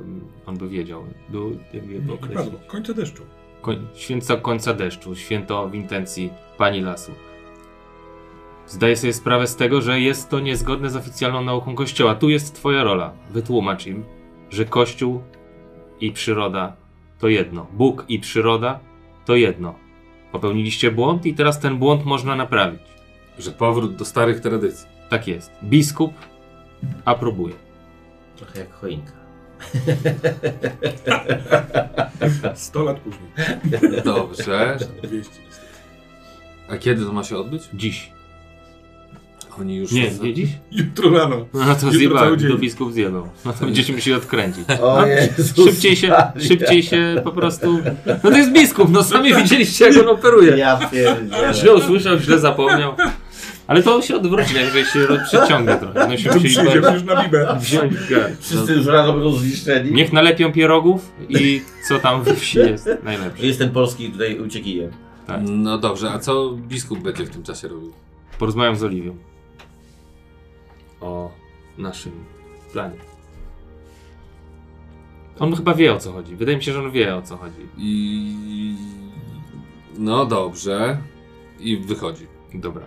[0.46, 1.04] On by wiedział.
[1.30, 2.60] Był, jakby padło.
[2.68, 3.24] Końca deszczu.
[3.62, 7.12] Koń, święto końca deszczu, święto w intencji Pani Lasu.
[8.68, 12.16] Zdaję sobie sprawę z tego, że jest to niezgodne z oficjalną nauką Kościoła.
[12.16, 13.14] Tu jest Twoja rola.
[13.30, 14.04] Wytłumacz im,
[14.50, 15.22] że Kościół
[16.02, 16.76] i przyroda
[17.20, 17.68] to jedno.
[17.74, 18.80] Bóg i przyroda
[19.26, 19.76] to jedno.
[20.32, 22.82] Popełniliście błąd i teraz ten błąd można naprawić.
[23.40, 24.88] Że powrót do starych tradycji.
[25.10, 25.52] Tak jest.
[25.64, 26.14] Biskup
[27.06, 27.56] aprobuje.
[28.36, 29.12] Trochę jak choinka.
[32.56, 33.32] 100 lat później.
[34.06, 34.78] Dobrze.
[35.04, 35.32] 200.
[36.70, 37.64] A kiedy to ma się odbyć?
[37.74, 38.12] Dziś.
[39.60, 39.92] Oni już.
[39.92, 40.50] Nie, nie dziś?
[40.72, 41.46] Jutro rano.
[41.54, 43.28] No to zjebałem, to biskup zjebał.
[43.46, 44.66] No to będziecie musieli odkręcić.
[44.82, 47.80] O Jezus Szybciej się, szybciej się po prostu...
[48.24, 50.58] No to jest biskup, no sami widzieliście jak on operuje.
[50.58, 51.54] Ja pierdzielę.
[51.54, 52.94] Źle usłyszał, źle zapomniał.
[53.68, 56.08] Ale to się odwróci, jakże się przyciąga trochę.
[56.08, 57.58] No się To musieli już na bibę.
[57.60, 58.38] wziąć w.
[58.42, 59.92] Wszyscy już rano będą zniszczeni.
[59.92, 63.46] No, niech nalepią pierogów i co tam we wsi jest najlepsze.
[63.46, 64.92] Jest ten polski tutaj uciekijem.
[65.28, 65.42] Tak.
[65.50, 67.94] No dobrze, a co biskup będzie w tym czasie robił?
[68.40, 69.16] Porozmawiam z Oliwią.
[71.04, 71.32] O
[71.78, 72.12] naszym
[72.72, 72.98] planie.
[75.40, 76.36] On chyba wie o co chodzi.
[76.36, 77.68] Wydaje mi się, że on wie o co chodzi.
[77.78, 78.76] I.
[79.98, 80.98] No dobrze.
[81.60, 82.28] I wychodzi.
[82.54, 82.84] Dobra.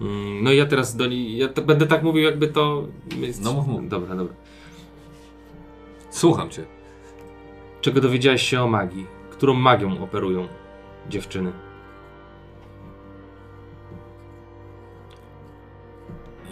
[0.00, 2.86] Mm, No i ja teraz do niej, ja to będę tak mówił jakby to...
[3.16, 3.88] jest- No mów, mów.
[3.88, 4.34] Dobra, dobra.
[6.10, 6.64] Słucham cię.
[7.80, 9.06] Czego dowiedziałeś się o magii?
[9.30, 10.48] Którą magią operują
[11.08, 11.52] dziewczyny?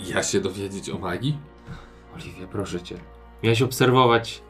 [0.05, 1.39] Ja się dowiedzieć o magii?
[2.15, 2.97] Oliwia, proszę cię.
[3.43, 4.43] Miałeś obserwować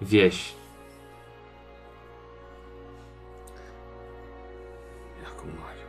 [0.00, 0.54] wieś.
[5.22, 5.84] Jaką magią?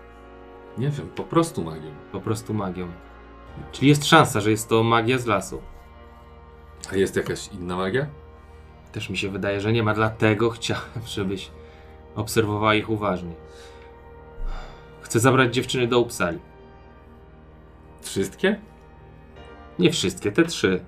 [0.78, 1.92] Nie wiem, po prostu magią.
[2.12, 2.88] Po prostu magią.
[3.72, 5.62] Czyli jest szansa, że jest to magia z lasu.
[6.92, 8.08] A jest jakaś inna magia?
[8.92, 11.52] Też mi się wydaje, że nie ma, dlatego chciałem, żebyś
[12.16, 13.34] obserwowała ich uważnie.
[15.02, 16.40] Chcę zabrać dziewczyny do Upsali.
[18.02, 18.60] Wszystkie?
[19.80, 20.80] Nie wszystkie, te trzy.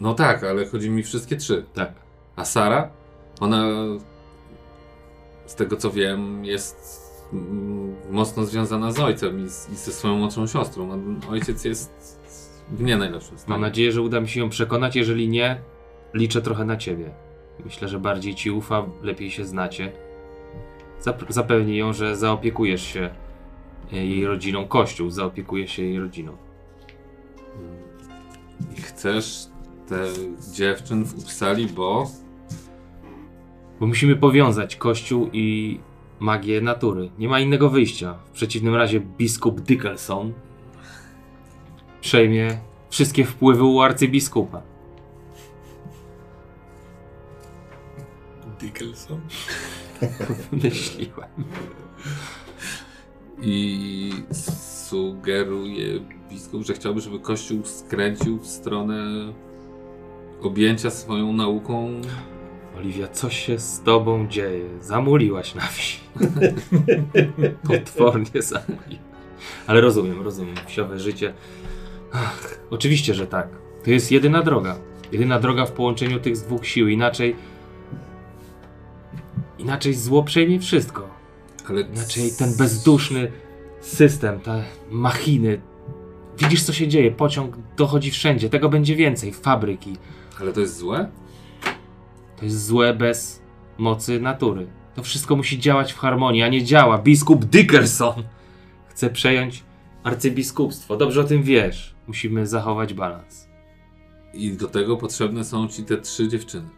[0.00, 1.64] No tak, ale chodzi mi wszystkie trzy.
[1.74, 1.92] Tak.
[2.36, 2.90] A Sara?
[3.40, 3.64] Ona,
[5.46, 6.98] z tego co wiem, jest
[8.10, 11.02] mocno związana z ojcem i, z, i ze swoją młodszą siostrą.
[11.30, 12.18] Ojciec jest
[12.70, 13.50] w nie najlepszym stanie.
[13.50, 14.96] Mam nadzieję, że uda mi się ją przekonać.
[14.96, 15.60] Jeżeli nie,
[16.14, 17.10] liczę trochę na ciebie.
[17.64, 19.92] Myślę, że bardziej ci ufa, lepiej się znacie.
[21.02, 23.10] Zap- zapewnij ją, że zaopiekujesz się
[23.92, 24.68] jej rodziną.
[24.68, 26.36] Kościół zaopiekuje się jej rodziną.
[28.78, 29.46] I chcesz
[29.88, 30.04] te
[30.52, 32.10] dziewczyn w Uppsali, bo...
[33.80, 35.78] Bo musimy powiązać Kościół i
[36.20, 37.10] magię natury.
[37.18, 38.18] Nie ma innego wyjścia.
[38.24, 40.32] W przeciwnym razie biskup Dickelson
[42.00, 42.58] przejmie
[42.90, 44.62] wszystkie wpływy u arcybiskupa.
[48.60, 49.20] Dickelson?
[50.62, 51.28] Myśliłem.
[53.40, 54.12] I
[54.88, 59.32] sugeruje biskup, że chciałby, żeby Kościół skręcił w stronę
[60.42, 62.00] objęcia swoją nauką.
[62.76, 64.64] Oliwia, co się z tobą dzieje?
[64.80, 65.98] Zamuliłaś na wsi.
[67.68, 68.98] Potwornie zamuliłaś.
[69.66, 70.56] Ale rozumiem, rozumiem.
[70.66, 71.34] Wsiowe życie.
[72.12, 73.48] Ach, oczywiście, że tak.
[73.84, 74.78] To jest jedyna droga.
[75.12, 76.88] Jedyna droga w połączeniu tych dwóch sił.
[76.88, 77.36] Inaczej...
[79.58, 81.08] Inaczej zło przejmie wszystko.
[81.68, 83.32] Ale Inaczej ten bezduszny
[83.80, 85.60] system, te machiny.
[86.38, 87.10] Widzisz, co się dzieje.
[87.10, 88.50] Pociąg dochodzi wszędzie.
[88.50, 89.32] Tego będzie więcej.
[89.32, 89.96] Fabryki.
[90.40, 91.08] Ale to jest złe?
[92.36, 93.42] To jest złe bez
[93.78, 94.66] mocy natury.
[94.94, 96.98] To wszystko musi działać w harmonii, a nie działa.
[96.98, 98.22] Biskup Dickerson
[98.88, 99.64] chce przejąć
[100.02, 100.96] arcybiskupstwo.
[100.96, 101.94] Dobrze o tym wiesz.
[102.06, 103.48] Musimy zachować balans.
[104.34, 106.68] I do tego potrzebne są ci te trzy dziewczyny.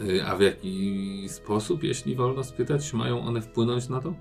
[0.00, 4.14] Y, A w jaki sposób, jeśli wolno spytać, mają one wpłynąć na to?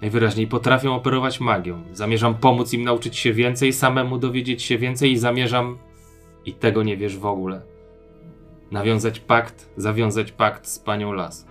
[0.00, 1.82] Najwyraźniej potrafią operować magią.
[1.92, 5.78] Zamierzam pomóc im nauczyć się więcej, samemu dowiedzieć się więcej i zamierzam,
[6.44, 7.62] i tego nie wiesz w ogóle,
[8.70, 11.46] nawiązać pakt, zawiązać pakt z panią Las.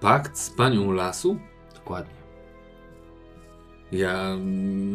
[0.00, 1.38] Pakt z panią lasu?
[1.74, 2.14] Dokładnie.
[3.92, 4.36] Ja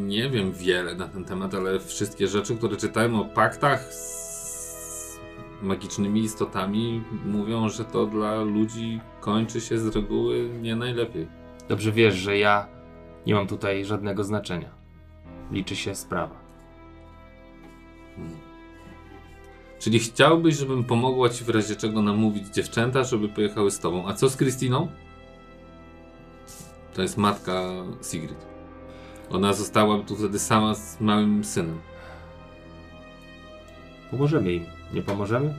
[0.08, 4.29] nie wiem wiele na ten temat, ale wszystkie rzeczy, które czytałem o paktach z
[5.62, 11.28] magicznymi istotami, mówią, że to dla ludzi kończy się z reguły nie najlepiej.
[11.69, 12.67] Dobrze wiesz, że ja
[13.28, 14.69] nie mam tutaj żadnego znaczenia.
[15.52, 16.36] Liczy się sprawa.
[19.80, 24.08] Czyli chciałbyś, żebym pomogła ci w razie czego namówić dziewczęta, żeby pojechały z tobą.
[24.08, 24.88] A co z Krystyną?
[26.93, 27.62] To jest matka
[28.04, 28.45] Sigrid.
[29.30, 31.80] Ona została tu wtedy sama z małym synem.
[34.12, 34.79] Pomożemy im.
[34.93, 35.54] Nie pomożemy?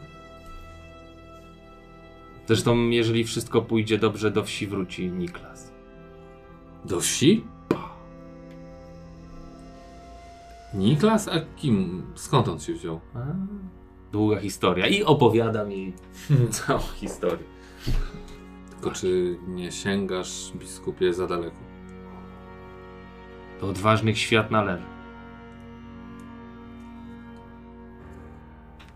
[2.46, 5.72] Zresztą, jeżeli wszystko pójdzie dobrze, do wsi wróci Niklas.
[6.84, 7.44] Do wsi?
[10.74, 11.28] Niklas?
[11.28, 12.02] A kim?
[12.14, 13.00] Skąd on się wziął?
[13.14, 13.18] A,
[14.12, 14.86] długa historia.
[14.86, 15.92] I opowiadam jej
[16.50, 17.44] całą historię.
[18.70, 21.56] Tylko czy nie sięgasz, biskupie, za daleko?
[23.60, 24.99] Do odważnych świat należy.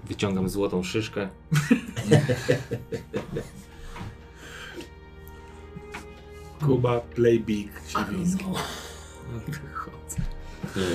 [0.09, 1.29] Wyciągam złotą szyszkę.
[6.67, 8.45] Kuba, play big, Siwiński.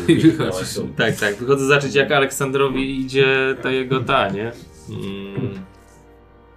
[0.07, 0.79] I wychodzisz.
[0.97, 1.35] Tak, tak.
[1.35, 4.51] Wychodzę zobaczyć, jak Aleksandrowi idzie ta jego ta, nie?
[4.89, 5.59] Mm,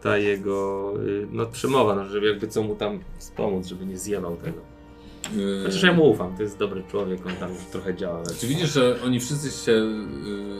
[0.02, 4.36] ta jego, y, no przemowa, no, żeby jakby co mu tam wspomóc, żeby nie zjebał
[4.36, 4.71] tego.
[5.36, 8.16] Yy, Chociaż ja mu ufam, to jest dobry człowiek, on tam już trochę działa.
[8.16, 8.26] Ale...
[8.40, 9.72] Czy widzisz, że oni wszyscy się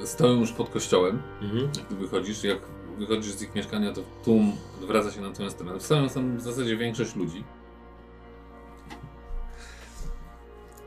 [0.03, 1.23] y, stoją już pod kościołem?
[1.43, 1.69] Mhm.
[1.77, 2.59] Jak ty wychodzisz, jak
[2.99, 5.81] wychodzisz z ich mieszkania, to tłum odwraca się na twoją stronę.
[5.81, 7.45] Stoją tam w zasadzie większość ludzi.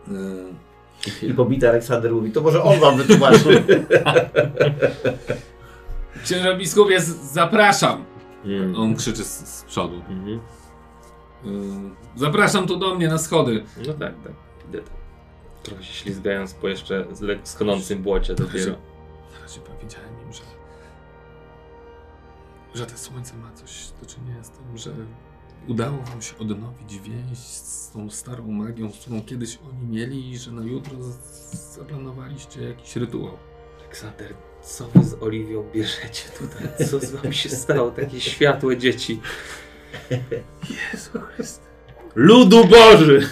[0.07, 3.63] Yy, I pobity Aleksander mówi, to może on wam wytłumaczy.
[6.23, 7.01] Księża biskupie,
[7.33, 8.05] zapraszam!
[8.45, 8.75] Mm.
[8.75, 9.95] On krzyczy z, z przodu.
[9.95, 10.27] Mhm.
[10.27, 10.39] Yy,
[12.15, 13.63] zapraszam tu do mnie na schody.
[13.87, 14.33] No tak, tak.
[14.69, 14.95] Idę tam.
[15.63, 17.07] Trochę się ślizgając po jeszcze
[17.43, 18.71] schonącym błocie dopiero.
[19.33, 20.41] Na razie powiedziałem im, że
[22.75, 24.91] że te słońce ma coś do czynienia z tym, że
[25.67, 30.37] udało wam się odnowić więź z tą starą magią, z którą kiedyś oni mieli i
[30.37, 30.97] że na jutro
[31.75, 33.37] zaplanowaliście jakiś rytuał.
[33.79, 36.87] Aleksander, co wy z Oliwią bierzecie tutaj?
[36.87, 37.91] Co z wami się stało?
[37.91, 39.21] Takie światłe dzieci.
[40.93, 41.65] Jezu Chryste.
[42.15, 43.27] Ludu Boży!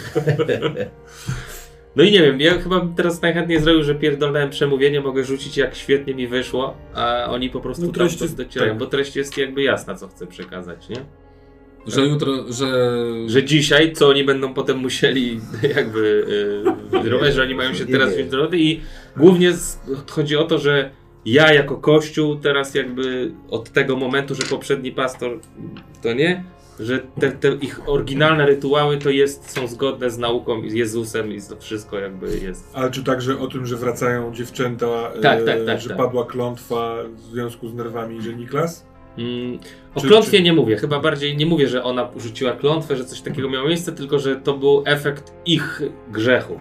[1.96, 5.56] No i nie wiem, ja chyba bym teraz najchętniej zrobił, że pierdolnałem przemówienie, mogę rzucić
[5.56, 8.78] jak świetnie mi wyszło, a oni po prostu No tam treść do, jest- docierają, tak.
[8.78, 10.96] bo treść jest jakby jasna, co chcę przekazać, nie?
[11.86, 12.66] Że jutro, że...
[13.26, 15.40] Że dzisiaj, co oni będą potem musieli
[15.76, 16.24] jakby
[16.90, 18.80] yy, wydrować, że oni mają się teraz wziąć do roboty i
[19.16, 20.90] głównie z, chodzi o to, że
[21.26, 25.38] ja jako kościół teraz jakby od tego momentu, że poprzedni pastor
[26.02, 26.44] to nie,
[26.80, 31.32] że te, te ich oryginalne rytuały to jest, są zgodne z nauką i z Jezusem
[31.32, 32.70] i to wszystko jakby jest.
[32.72, 35.98] Ale czy także o tym, że wracają dziewczęta, Tak, e, tak, tak, że tak.
[35.98, 38.86] padła klątwa w związku z nerwami, że Niklas?
[39.18, 39.58] Mm,
[39.94, 43.04] o Czy- klątwie czy- nie mówię, chyba bardziej nie mówię, że ona rzuciła klątwę, że
[43.04, 45.82] coś takiego miało miejsce, tylko że to był efekt ich
[46.12, 46.60] grzechu.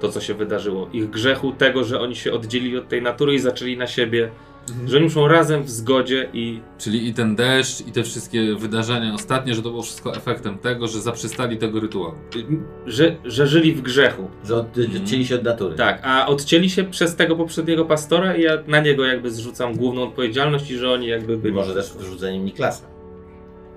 [0.00, 0.88] To, co się wydarzyło.
[0.92, 4.30] Ich grzechu tego, że oni się oddzielili od tej natury i zaczęli na siebie,
[4.70, 4.88] Mhm.
[4.88, 9.14] że oni muszą razem w zgodzie i Czyli i ten deszcz, i te wszystkie wydarzenia
[9.14, 12.14] ostatnie, że to było wszystko efektem tego, że zaprzestali tego rytuału.
[12.86, 14.30] że, że żyli w grzechu.
[14.44, 14.66] Że od,
[15.02, 15.76] odcięli się od natury.
[15.76, 20.02] Tak, a odcięli się przez tego poprzedniego pastora i ja na niego jakby zrzucam główną
[20.02, 21.54] odpowiedzialność i że oni jakby byli...
[21.54, 22.91] Może też wyrzuceniem Niklasa.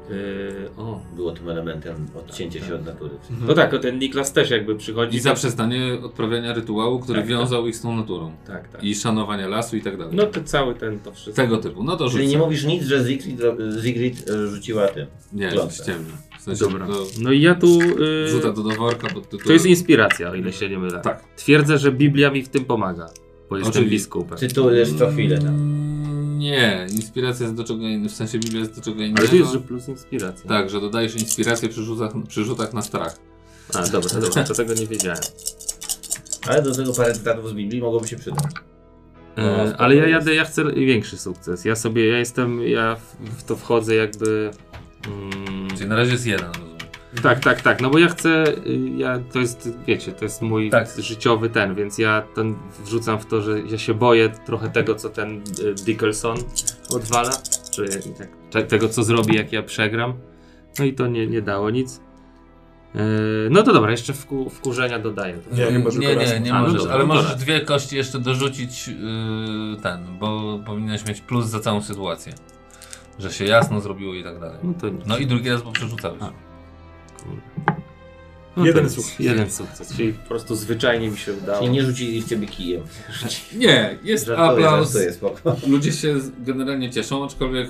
[0.09, 1.01] Yy, o.
[1.15, 3.15] Było tym elementem odcięcia się od natury.
[3.47, 5.17] No tak, o ten Niklas też jakby przychodzi...
[5.17, 8.31] I zaprzestanie odprawiania rytuału, który Tak, wiązał ich z tą naturą.
[8.47, 8.83] Tak, tak.
[8.83, 10.15] I szanowania lasu i tak dalej.
[10.15, 11.43] No to cały ten, to wszystko.
[11.43, 11.83] Tego typu.
[11.83, 12.37] No to Czyli rzucę.
[12.37, 13.39] nie mówisz nic, że Zigrid,
[13.81, 15.07] Zigrid e, rzuciła tym.
[15.33, 16.11] Nie, ściemnie.
[16.39, 16.87] W sensie Dobra.
[16.87, 17.81] to No i ja tu...
[17.81, 18.27] Yy...
[18.29, 19.47] rzucę to do worka pod tytułem...
[19.47, 21.01] To jest inspiracja, o ile się nie mylę.
[21.01, 21.23] Tak.
[21.35, 23.09] Twierdzę, że Biblia mi w tym pomaga,
[23.49, 23.91] bo jestem Oczywiście.
[23.91, 24.37] biskupem.
[24.37, 25.94] Tytułujesz co chwilę tam.
[26.35, 29.19] Nie, inspiracja jest do czego innego, w sensie Biblia jest do czego innego.
[29.19, 30.49] Ale tu jest, że plus inspiracja.
[30.49, 33.17] Tak, że dodajesz inspirację przy rzutach, przy rzutach na strach.
[33.73, 35.21] A, dobra, dobra, to tego nie wiedziałem.
[36.47, 38.43] Ale do tego parę cytatów z Biblii mogłoby się przydać.
[39.37, 41.65] No, E, ale ja jadę, ja chcę większy sukces.
[41.65, 44.51] Ja sobie, ja jestem, ja w, w to wchodzę jakby...
[45.07, 46.51] Mm, Czyli na razie jest jeden.
[47.21, 50.69] Tak, tak, tak, no bo ja chcę, y, ja, to jest, wiecie, to jest mój
[50.69, 50.87] Tak.
[50.97, 55.09] życiowy ten, więc ja ten wrzucam w to, że ja się boję trochę tego, co
[55.09, 56.37] ten y, Dickelson
[56.89, 57.31] odwala,
[57.71, 57.85] czy
[58.17, 60.13] tak, te- tego, co zrobi, jak ja przegram.
[60.79, 62.01] No i to nie, nie dało nic.
[62.95, 62.99] E,
[63.49, 65.37] no to dobra, jeszcze wku, wkurzenia dodaję.
[65.51, 66.33] Nie, tylko nie, raz.
[66.33, 68.95] nie, nie A, no możesz, dobra, ale no możesz dwie kości jeszcze dorzucić yy,
[69.83, 72.33] ten, bo powinieneś mieć plus za całą sytuację.
[73.19, 74.57] Że się jasno zrobiło i tak dalej.
[74.63, 75.05] No to nic.
[75.05, 76.21] No i drugi raz, bo przerzucałeś.
[76.21, 76.44] A.
[78.57, 79.19] No Jeden to sukces.
[79.19, 81.59] Jeden sukces, czyli po prostu zwyczajnie mi się udało.
[81.59, 82.83] Czyli nie rzucili w ciebie kijem.
[83.57, 84.93] Nie, jest Żartuję, aplauz.
[84.93, 85.55] żartuję, spoko.
[85.67, 87.69] Ludzie się generalnie cieszą, aczkolwiek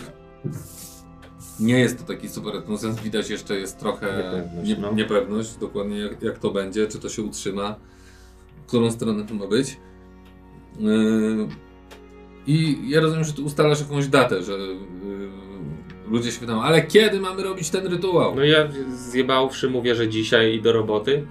[1.60, 2.94] nie jest to taki super atmosfera.
[2.94, 4.94] Widać jeszcze jest trochę Niepewność, nie, no.
[4.94, 7.76] niepewność dokładnie jak, jak to będzie, czy to się utrzyma,
[8.64, 9.78] w którą stronę to ma być.
[10.80, 11.48] Yy,
[12.48, 15.45] I ja rozumiem, że tu ustalasz jakąś datę, że yy,
[16.08, 18.36] ludzie się pytają, ale kiedy mamy robić ten rytuał?
[18.36, 21.26] No ja zjebałszy mówię, że dzisiaj i do roboty.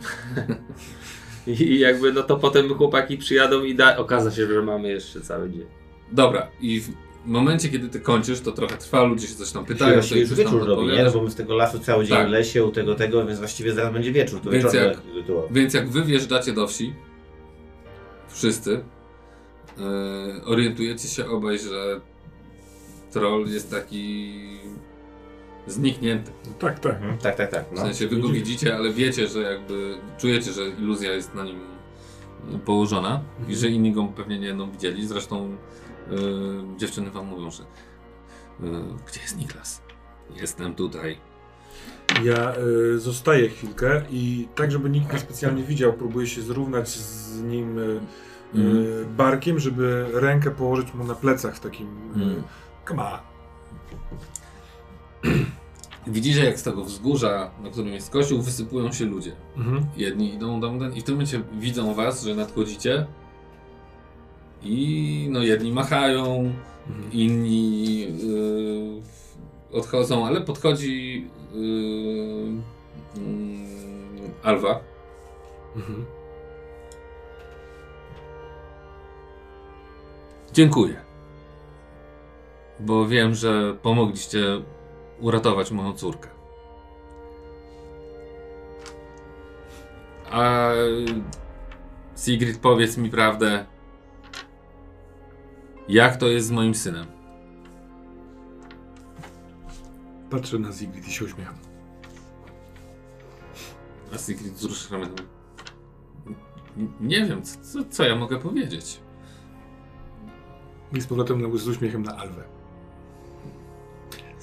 [1.46, 3.96] I jakby no to potem chłopaki przyjadą i da...
[3.96, 5.64] okaże się, że mamy jeszcze cały dzień.
[6.12, 6.88] Dobra, i w
[7.26, 10.66] momencie, kiedy ty kończysz, to trochę trwa, ludzie się coś tam pytają, coś już wieczór
[10.66, 11.04] robi, nie?
[11.04, 12.28] No bo my z tego lasu cały dzień Tak.
[12.28, 14.40] w lesie, u tego, tego, więc właściwie zaraz będzie wieczór.
[14.40, 15.48] To Więc jak- rytuał.
[15.50, 16.94] Więc jak wy wjeżdżacie do wsi,
[18.28, 18.70] wszyscy,
[19.78, 22.00] yy, orientujecie się obaj, że
[23.14, 24.34] troll jest taki
[25.66, 26.30] zniknięty.
[26.58, 26.94] Tak, tak.
[26.94, 27.18] Mhm.
[27.18, 27.68] Tak, tak, tak.
[27.68, 27.80] W No.
[27.80, 31.60] sensie wy go widzicie, ale wiecie, że jakby czujecie, że iluzja jest na nim
[32.54, 35.06] y, położona i że inni go pewnie nie będą widzieli.
[35.06, 35.56] Zresztą
[36.10, 36.16] yy,
[36.76, 37.62] dziewczyny wam mówią, że
[38.60, 38.70] yy,
[39.08, 39.82] gdzie jest Niklas?
[40.36, 41.18] Jestem tutaj.
[42.24, 42.52] Ja
[42.94, 47.78] y, zostaję chwilkę i tak, żeby nikt nie specjalnie widział, próbuję się zrównać z nim
[47.78, 48.00] y, y,
[48.54, 49.16] Mhm.
[49.16, 51.86] barkiem, żeby rękę położyć mu na plecach w takim...
[52.16, 52.42] Y,
[52.90, 53.18] On.
[56.06, 59.32] Widzicie, jak z tego wzgórza, na którym jest kościół, wysypują się ludzie.
[59.56, 59.86] Mhm.
[59.96, 63.06] Jedni idą tam ten i w tym momencie widzą was, że nadchodzicie.
[64.62, 66.52] I no jedni machają,
[66.88, 67.12] Mhm.
[67.12, 69.02] inni yy,
[69.72, 71.62] odchodzą, ale podchodzi yy,
[73.16, 74.80] yy, Alwa.
[75.76, 76.04] Mhm.
[80.52, 81.03] Dziękuję.
[82.80, 84.62] Bo wiem, że pomogliście
[85.20, 86.28] uratować moją córkę.
[90.30, 90.70] A
[92.16, 93.66] Sigrid, powiedz mi prawdę.
[95.88, 97.06] Jak to jest z moim synem?
[100.30, 101.54] Patrzę na Zigrid i się uśmiecham.
[104.14, 105.28] A Sigrid wzrusza ramionami.
[107.00, 109.00] Nie wiem, co, co, co ja mogę powiedzieć.
[110.92, 112.53] I z powrotem z uśmiechem na Alwę.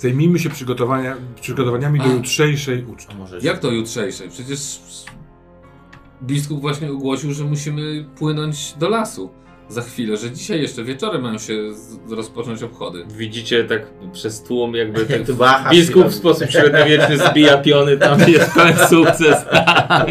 [0.01, 3.15] Zajmijmy się przygotowania, przygotowaniami do jutrzejszej uczty.
[3.15, 4.29] Może Jak to jutrzejszej?
[4.29, 4.81] Przecież
[6.23, 9.29] biskup właśnie ogłosił, że musimy płynąć do lasu
[9.71, 13.05] za chwilę, że dzisiaj jeszcze wieczorem mają się z, rozpocząć obchody.
[13.17, 13.81] Widzicie tak
[14.13, 15.25] przez tłum jakby ten
[15.71, 19.45] biskup w sposób średniowieczny zbija piony, tam jest pełen sukces.
[19.87, 20.09] Tak.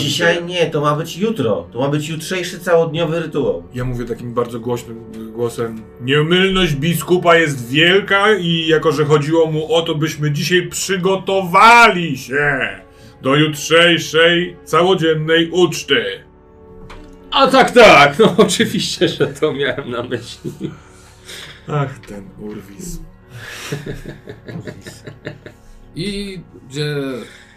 [0.00, 1.68] Dzisiaj nie, to ma być jutro.
[1.72, 3.62] To ma być jutrzejszy całodniowy rytuał.
[3.74, 5.82] Ja mówię takim bardzo głośnym głosem.
[6.00, 12.58] Nieomylność biskupa jest wielka i jako, że chodziło mu o to, byśmy dzisiaj przygotowali się
[13.22, 16.29] do jutrzejszej całodziennej uczty.
[17.30, 20.50] A tak, tak, no oczywiście, że to miałem na myśli.
[21.68, 23.00] Ach, ten Urwis.
[25.94, 26.96] I gdzie...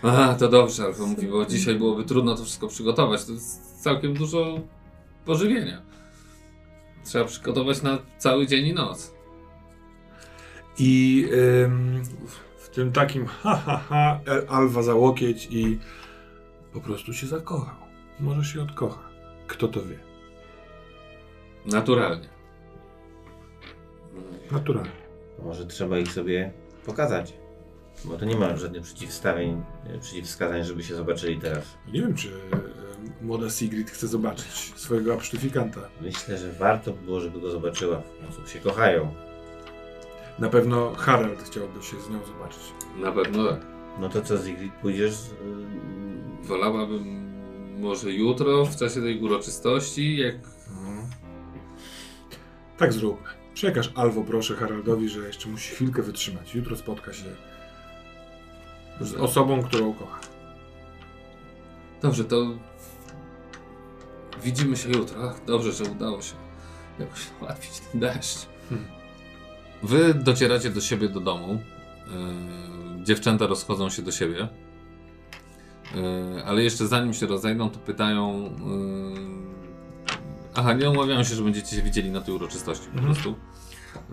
[0.03, 3.25] A, to dobrze, Alfa mówi, bo dzisiaj byłoby trudno to wszystko przygotować.
[3.25, 4.59] To jest całkiem dużo
[5.25, 5.81] pożywienia.
[7.05, 9.13] Trzeba przygotować na cały dzień i noc.
[10.79, 11.25] I
[11.63, 12.03] ym,
[12.57, 15.79] w tym takim ha ha ha El- Alwa za łokieć i
[16.73, 17.75] po prostu się zakochał.
[18.19, 19.12] Może się odkocha.
[19.47, 19.99] Kto to wie?
[21.65, 22.29] Naturalnie.
[24.51, 24.91] Naturalnie.
[25.43, 26.51] Może trzeba ich sobie
[26.85, 27.33] pokazać.
[28.05, 31.65] Bo to nie ma żadnych przeciwstawień, e, przeciwwskazań, żeby się zobaczyli teraz.
[31.93, 32.31] Nie wiem, czy y,
[33.21, 35.79] młoda Sigrid chce zobaczyć swojego absztyfikanta.
[36.01, 38.01] Myślę, że warto by było, żeby go zobaczyła.
[38.01, 39.13] W końcu się kochają.
[40.39, 42.61] Na pewno Harald chciałby się z nią zobaczyć.
[43.01, 43.59] Na pewno tak.
[43.99, 45.13] No to co, Zigrid, pójdziesz?
[45.13, 45.33] z-
[46.41, 47.32] Wolałabym
[47.79, 50.35] może jutro, w czasie tej uroczystości, jak...
[52.77, 53.27] Tak zróbmy.
[53.53, 56.55] Przekaż Alwo proszę Haraldowi, że jeszcze musi chwilkę wytrzymać.
[56.55, 57.23] Jutro spotka się
[59.01, 60.19] z osobą, którą kocha.
[62.01, 62.45] Dobrze, to...
[64.43, 65.29] Widzimy się jutro.
[65.29, 66.33] Ach, dobrze, że udało się
[66.99, 68.47] jakoś załatwić ten deszcz.
[68.69, 68.87] Hmm.
[69.83, 71.61] Wy docieracie do siebie do domu.
[72.97, 74.47] Yy, dziewczęta rozchodzą się do siebie.
[75.95, 78.43] Yy, ale jeszcze zanim się rozejdą, to pytają.
[78.43, 79.43] Yy...
[80.55, 83.13] Aha, nie umawiają się, że będziecie się widzieli na tej uroczystości po Mhm.
[83.13, 83.35] prostu.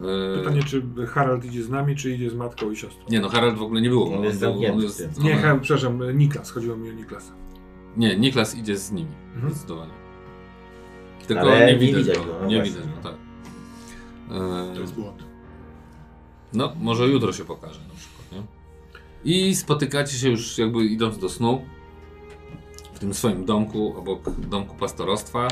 [0.02, 3.04] Yy, Pytanie, czy Harald idzie z nami, czy idzie z matką i siostrą?
[3.10, 4.16] Nie no, Harald w ogóle nie było.
[4.16, 5.18] On jest był- zamknięty jest-.
[5.22, 6.50] Nie, ona- Harald, przepraszam, Niklas.
[6.50, 7.32] Chodziło mi o Niklasa.
[7.96, 9.10] Nie, Niklas idzie z nimi.
[9.34, 9.52] Mhm.
[9.54, 9.92] Zdecydowanie.
[11.26, 12.24] Tylko Ale nie widać, widać go.
[12.24, 12.74] go, no nie właśnie.
[12.74, 13.14] widać go, tak.
[14.28, 15.22] To Yy, jest błąd.
[16.52, 18.09] No, może jutro się pokaże na przykład, nie?
[19.24, 21.64] I spotykacie się już jakby idąc do snu
[22.92, 25.48] w tym swoim domku, obok domku pastorostwa.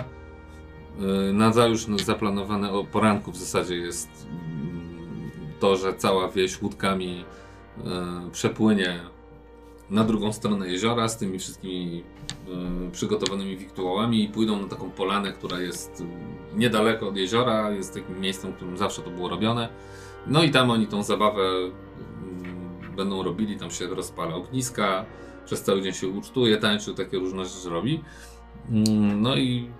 [1.00, 7.16] Yy, Na już zaplanowane o poranku w zasadzie jest mm, to, że cała wieś łódkami
[7.16, 9.00] yy, przepłynie
[9.90, 12.04] na drugą stronę jeziora z tymi wszystkimi
[12.48, 16.04] yy, przygotowanymi wiktuałami i pójdą na taką polanę, która jest
[16.56, 19.68] niedaleko od jeziora, jest takim miejscem, w którym zawsze to było robione.
[20.26, 21.42] No i tam oni tą zabawę
[22.98, 25.04] będą robili, tam się rozpala ogniska,
[25.44, 28.04] przez cały dzień się ucztuje, tańczy, takie różne rzeczy robi.
[28.70, 29.70] Mm, No i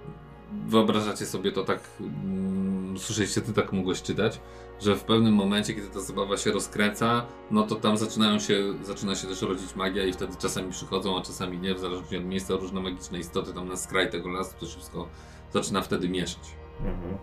[0.66, 4.40] wyobrażacie sobie to tak, mm, słyszeliście, ty tak mogłeś czytać,
[4.80, 9.14] że w pewnym momencie, kiedy ta zabawa się rozkręca, no to tam zaczynają się, zaczyna
[9.14, 12.54] się też rodzić magia i wtedy czasami przychodzą, a czasami nie, w zależności od miejsca,
[12.54, 15.08] różne magiczne istoty tam na skraj tego lasu, to wszystko
[15.52, 16.54] zaczyna wtedy mieszać.
[16.80, 17.18] Mhm.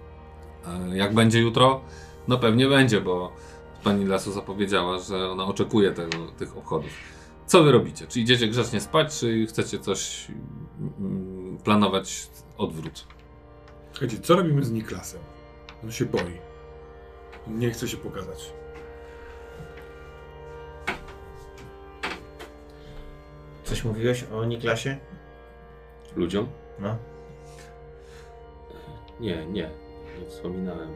[0.91, 1.82] E, Jak będzie jutro?
[2.28, 3.32] No pewnie będzie, bo
[3.86, 6.90] pani Lasu zapowiedziała, że ona oczekuje tego, tych obchodów.
[7.46, 8.08] Co wy robicie?
[8.08, 10.28] Czy idziecie grzecznie spać, czy chcecie coś
[11.00, 12.28] mm, planować
[12.58, 13.08] odwrót?
[13.92, 15.22] Słuchajcie, co robimy z Niklasem?
[15.84, 16.38] On się boi.
[17.48, 18.54] On nie chce się pokazać.
[23.64, 24.98] Coś mówiłeś o Niklasie?
[26.16, 26.48] Ludziom?
[26.80, 26.98] No.
[29.20, 29.70] Nie, nie.
[30.20, 30.90] Nie wspominałem.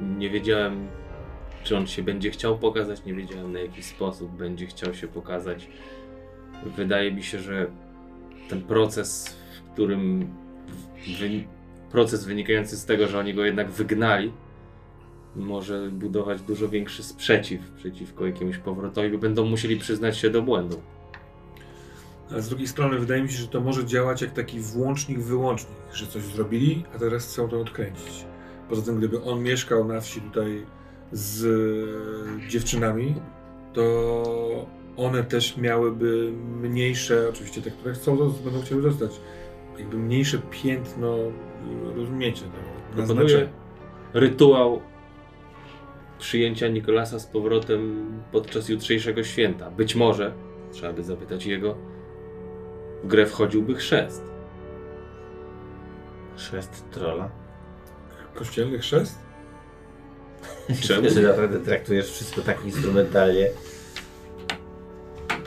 [0.00, 0.88] Nie wiedziałem,
[1.62, 5.68] czy on się będzie chciał pokazać, nie wiedziałem na jaki sposób będzie chciał się pokazać.
[6.76, 7.66] Wydaje mi się, że
[8.48, 10.30] ten proces, w którym
[11.18, 11.44] wy,
[11.90, 14.32] proces wynikający z tego, że oni go jednak wygnali,
[15.36, 20.82] może budować dużo większy sprzeciw przeciwko jakiemuś powrotowi, bo będą musieli przyznać się do błędu.
[22.30, 25.78] Ale z drugiej strony wydaje mi się, że to może działać jak taki włącznik, wyłącznik,
[25.92, 28.24] że coś zrobili, a teraz chcą to odkręcić.
[28.68, 30.66] Poza tym, gdyby on mieszkał na wsi tutaj
[31.12, 33.14] z e, dziewczynami,
[33.72, 39.20] to one też miałyby mniejsze, oczywiście te, które chcą, będą chciały zostać,
[39.78, 41.16] jakby mniejsze piętno,
[41.96, 42.42] rozumiecie,
[42.96, 43.48] no, Proponuję
[44.14, 44.80] rytuał
[46.18, 49.70] przyjęcia Nikolasa z powrotem podczas jutrzejszego święta.
[49.70, 50.32] Być może,
[50.72, 51.76] trzeba by zapytać jego,
[53.02, 54.32] w grę wchodziłby chrzest.
[56.36, 57.30] Chrzest trolla.
[58.34, 59.21] Kościelny chrzest?
[60.80, 61.10] Czemu?
[61.10, 63.48] Że naprawdę traktujesz wszystko tak instrumentalnie.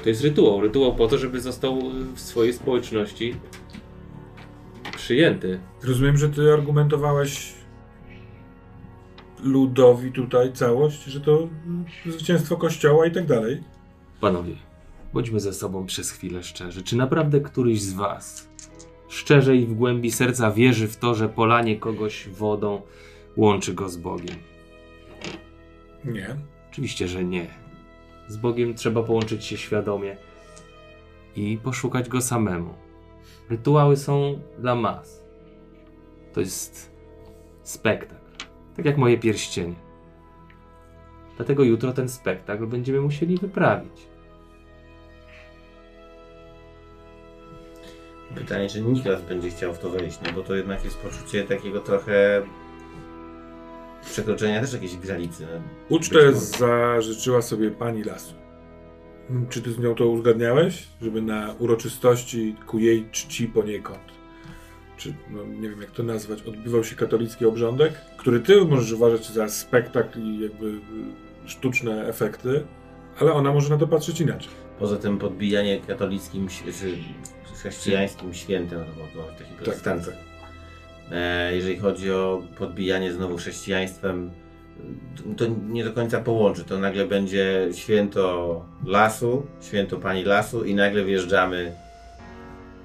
[0.04, 0.62] To jest rytuał.
[0.62, 1.80] Rytuał po to, żeby został
[2.16, 3.36] w swojej społeczności
[4.96, 5.60] przyjęty.
[5.84, 7.54] Rozumiem, że ty argumentowałeś
[9.44, 11.48] ludowi tutaj całość, że to
[12.06, 13.64] zwycięstwo kościoła i tak dalej.
[14.22, 14.56] Panowie,
[15.14, 16.84] bądźmy ze sobą przez chwilę szczerzy.
[16.84, 18.50] Czy naprawdę któryś z was
[19.08, 22.82] szczerze i w głębi serca wierzy w to, że polanie kogoś wodą
[23.38, 24.36] łączy go z Bogiem?
[26.06, 26.36] Nie.
[26.72, 27.48] Oczywiście, że nie.
[28.28, 30.18] Z Bogiem trzeba połączyć się świadomie
[31.36, 32.74] i poszukać go samemu.
[33.50, 35.26] Rytuały są dla mas.
[36.34, 36.92] To jest
[37.64, 38.16] spektakl.
[38.76, 39.76] Tak jak moje pierścienie.
[41.36, 44.08] Dlatego jutro ten spektakl będziemy musieli wyprawić.
[48.36, 51.80] Pytanie, czy Niklas będzie chciał w to wejść, no bo to jednak jest poczucie takiego
[51.80, 52.42] trochę
[54.06, 55.48] przekroczenia też jakiejś granicy.
[55.54, 55.62] No.
[55.90, 58.34] Ucztę zażyczyła sobie pani lasu.
[59.30, 60.88] Mm, Czy ty z nią to uzgadniałeś?
[61.02, 64.00] Żeby na uroczystości ku jej czci poniekąd,
[64.98, 69.28] czy no, nie wiem jak to nazwać, odbywał się katolicki obrządek, który ty możesz uważać
[69.30, 70.80] za spektakl i jakby y,
[71.46, 72.64] sztuczne efekty,
[73.20, 74.52] ale ona może na to patrzeć inaczej.
[74.80, 76.64] Poza tym podbijanie katolickim, czy
[77.54, 80.16] chrześcijańskim świętem, no to taki Tak, tak, tak.
[81.12, 84.32] E, jeżeli chodzi o podbijanie znowu chrześcijaństwem,
[85.38, 86.64] to nie do końca połączy.
[86.64, 91.76] To nagle będzie święto lasu, święto pani lasu i nagle wjeżdżamy.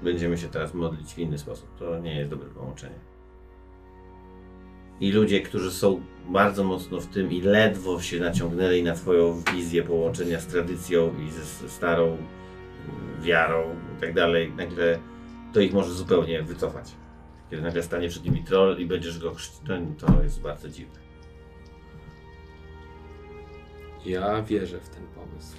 [0.03, 1.75] Będziemy się teraz modlić w inny sposób.
[1.79, 2.99] To nie jest dobre połączenie.
[4.99, 9.83] I ludzie, którzy są bardzo mocno w tym i ledwo się naciągnęli na swoją wizję
[9.83, 12.17] połączenia z tradycją i ze starą
[13.21, 13.63] wiarą
[13.97, 14.99] i tak dalej, nagle
[15.53, 17.00] to ich może zupełnie wycofać.
[17.51, 19.61] Kiedy nagle stanie przed nimi troll i będziesz go chrzcić,
[19.99, 20.99] to, jest bardzo dziwne.
[24.05, 25.57] Ja wierzę w ten pomysł.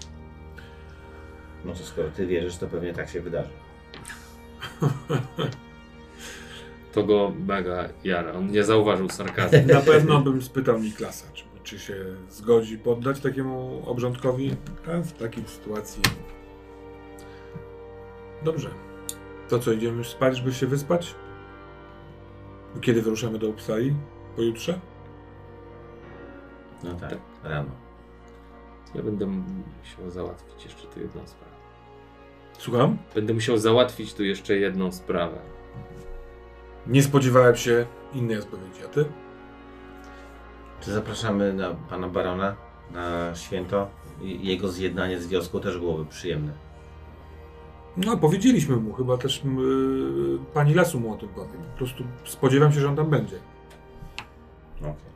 [1.64, 3.50] No to skoro ty wierzysz, to pewnie tak się wydarzy.
[6.92, 8.32] To go mega jara.
[8.32, 9.58] On nie zauważył sarkazmu.
[9.66, 11.94] Na pewno bym spytał Niklasa, czy, czy się
[12.30, 16.02] zgodzi poddać takiemu obrządkowi, a w takiej sytuacji...
[18.44, 18.70] Dobrze.
[19.48, 21.14] To co, idziemy spać, żeby się wyspać?
[22.80, 23.94] Kiedy wyruszamy do Uppsali?
[24.36, 24.78] Pojutrze?
[26.84, 27.70] No tak, rano.
[28.94, 31.52] Ja będę musiał załatwić jeszcze tu jedną sprawę.
[32.58, 32.98] Słucham?
[33.14, 35.38] Będę musiał załatwić tu jeszcze jedną sprawę.
[36.86, 39.04] Nie spodziewałem się innej odpowiedzi, a ty?
[40.80, 42.56] Czy zapraszamy na pana barona
[42.90, 43.90] na święto?
[44.22, 46.52] I jego zjednanie z wioską też byłoby przyjemne.
[47.96, 51.58] No, powiedzieliśmy mu, chyba też yy, pani Lasu mu o tym powie.
[51.72, 53.36] Po prostu spodziewam się, że on tam będzie.
[54.80, 55.12] Okej.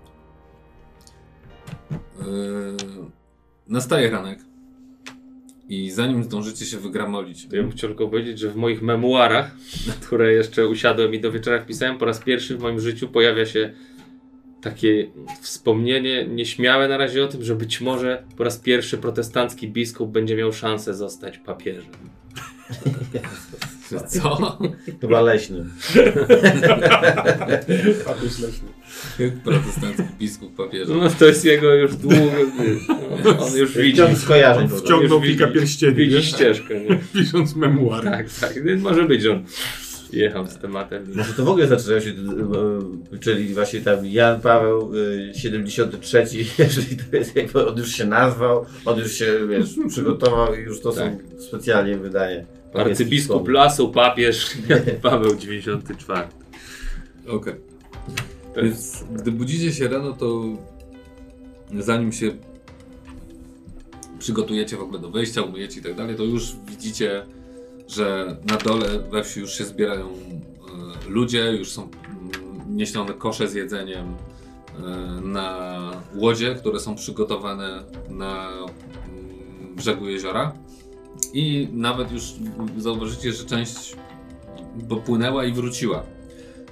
[2.18, 2.77] Yy,
[3.68, 4.39] nastaje ranek.
[5.68, 9.51] I zanim zdążycie się wygramolić, To ja bym chciał tylko powiedzieć, że w moich memuarach,
[9.87, 13.47] na które jeszcze usiadłem i do wieczora wpisałem, po raz pierwszy w moim życiu pojawia
[13.47, 13.72] się
[14.61, 15.11] takie
[15.41, 20.37] wspomnienie nieśmiałe na razie o tym, że być może po raz pierwszy protestancki biskup będzie
[20.37, 21.93] miał szansę zostać papieżem.
[24.09, 24.59] Co?
[25.01, 25.64] Chyba leśny.
[28.05, 28.69] Papież leśny.
[29.45, 30.95] Protestancki biskup papieża.
[30.95, 32.17] No to jest jego już długo.
[33.25, 34.03] no, On już widzi.
[34.17, 34.69] Skojarzeń.
[34.69, 36.81] Wciągnął kilka widzi- pierścieni, Widzi ścieżkę.
[36.81, 36.99] Nie?
[37.14, 38.11] Pisząc memuary.
[38.11, 38.53] Tak, tak.
[38.81, 39.45] Może być, że on
[40.13, 41.05] jechał z tematem.
[41.15, 44.93] Może to w ogóle zaczynało się, e, czyli właśnie tam Jan Paweł
[45.31, 46.25] e, 73,
[46.59, 50.81] jeżeli to jest jakby on już się nazwał, on już się wiesz, przygotował i już
[50.81, 52.47] to są specjalnie wydanie.
[52.75, 56.29] Arcybiskup Lasu, papież Jan Paweł 94.
[57.29, 57.55] Okej.
[58.57, 60.45] Więc gdy budzicie się rano, to
[61.81, 62.31] zanim się
[64.19, 67.27] przygotujecie w ogóle do wyjścia, umyjecie i tak dalej, to już widzicie,
[67.89, 73.49] że na dole we wsi już się zbierają e, ludzie, już są mm, nieślone kosze
[73.49, 74.80] z jedzeniem e,
[75.20, 75.76] na
[76.14, 80.53] łodzie, które są przygotowane na mm, brzegu jeziora.
[81.32, 82.32] I nawet już
[82.78, 83.97] zauważycie, że część
[84.89, 86.03] popłynęła i wróciła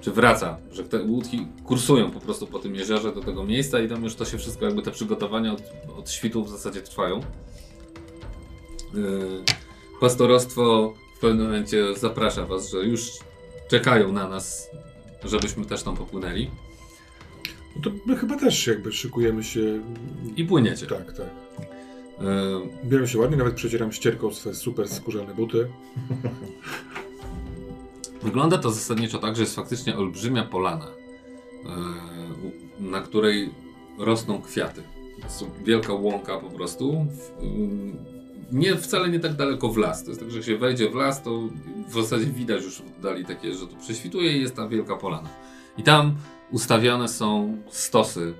[0.04, 3.88] czy wraca, że te łódki kursują po prostu po tym jeziorze do tego miejsca i
[3.88, 5.62] tam już to się wszystko, jakby te przygotowania od,
[5.98, 7.20] od świtu w zasadzie trwają.
[8.94, 9.44] Yy,
[10.00, 10.94] pastorostwo
[11.24, 13.10] pewnym momencie zaprasza was, że już
[13.68, 14.70] czekają na nas,
[15.24, 16.50] żebyśmy też tam popłynęli.
[17.76, 19.82] No to my chyba też jakby szykujemy się.
[20.36, 20.86] I płyniecie.
[20.86, 21.26] Tak, tak.
[22.84, 25.68] Bieram się ładnie, nawet przecieram ścierką swoje super skórzane buty.
[28.22, 30.90] Wygląda to zasadniczo tak, że jest faktycznie olbrzymia polana, e,
[32.82, 33.50] na której
[33.98, 34.82] rosną kwiaty.
[35.24, 37.06] Jest wielka łąka po prostu.
[38.52, 40.04] Nie, wcale nie tak daleko w las.
[40.04, 41.48] To jest tak, że jak się wejdzie w las, to
[41.88, 45.28] w zasadzie widać już w oddali takie, że to prześwituje i jest ta wielka polana.
[45.78, 46.16] I tam
[46.50, 48.34] ustawione są stosy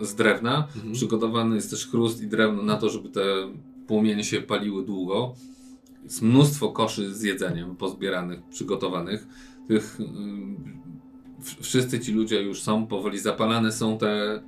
[0.00, 0.68] y, z drewna.
[0.92, 3.22] Przygotowany jest też chrust i drewno na to, żeby te
[3.86, 5.34] płomienie się paliły długo.
[6.04, 9.26] Jest mnóstwo koszy z jedzeniem pozbieranych, przygotowanych.
[9.68, 10.04] Tych, y,
[11.62, 14.42] wszyscy ci ludzie już są powoli zapalane, są te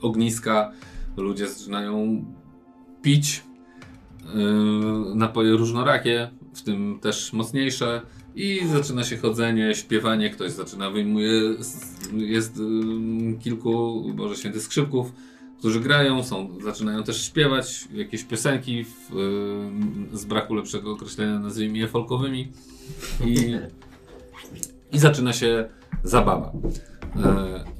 [0.00, 0.72] ogniska.
[1.16, 2.24] Ludzie zaczynają
[3.02, 3.47] pić
[5.14, 8.02] napoje różnorakie, w tym też mocniejsze.
[8.34, 11.32] I zaczyna się chodzenie, śpiewanie, ktoś zaczyna, wyjmuje,
[12.12, 15.12] jest y, kilku, Boże Święty, skrzypków,
[15.58, 19.16] którzy grają, są, zaczynają też śpiewać jakieś piosenki w,
[20.12, 22.52] y, z braku lepszego określenia, nazwijmy je folkowymi.
[23.26, 23.56] I,
[24.92, 25.68] i zaczyna się
[26.04, 26.52] zabawa.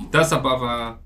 [0.01, 0.99] I ta zabawa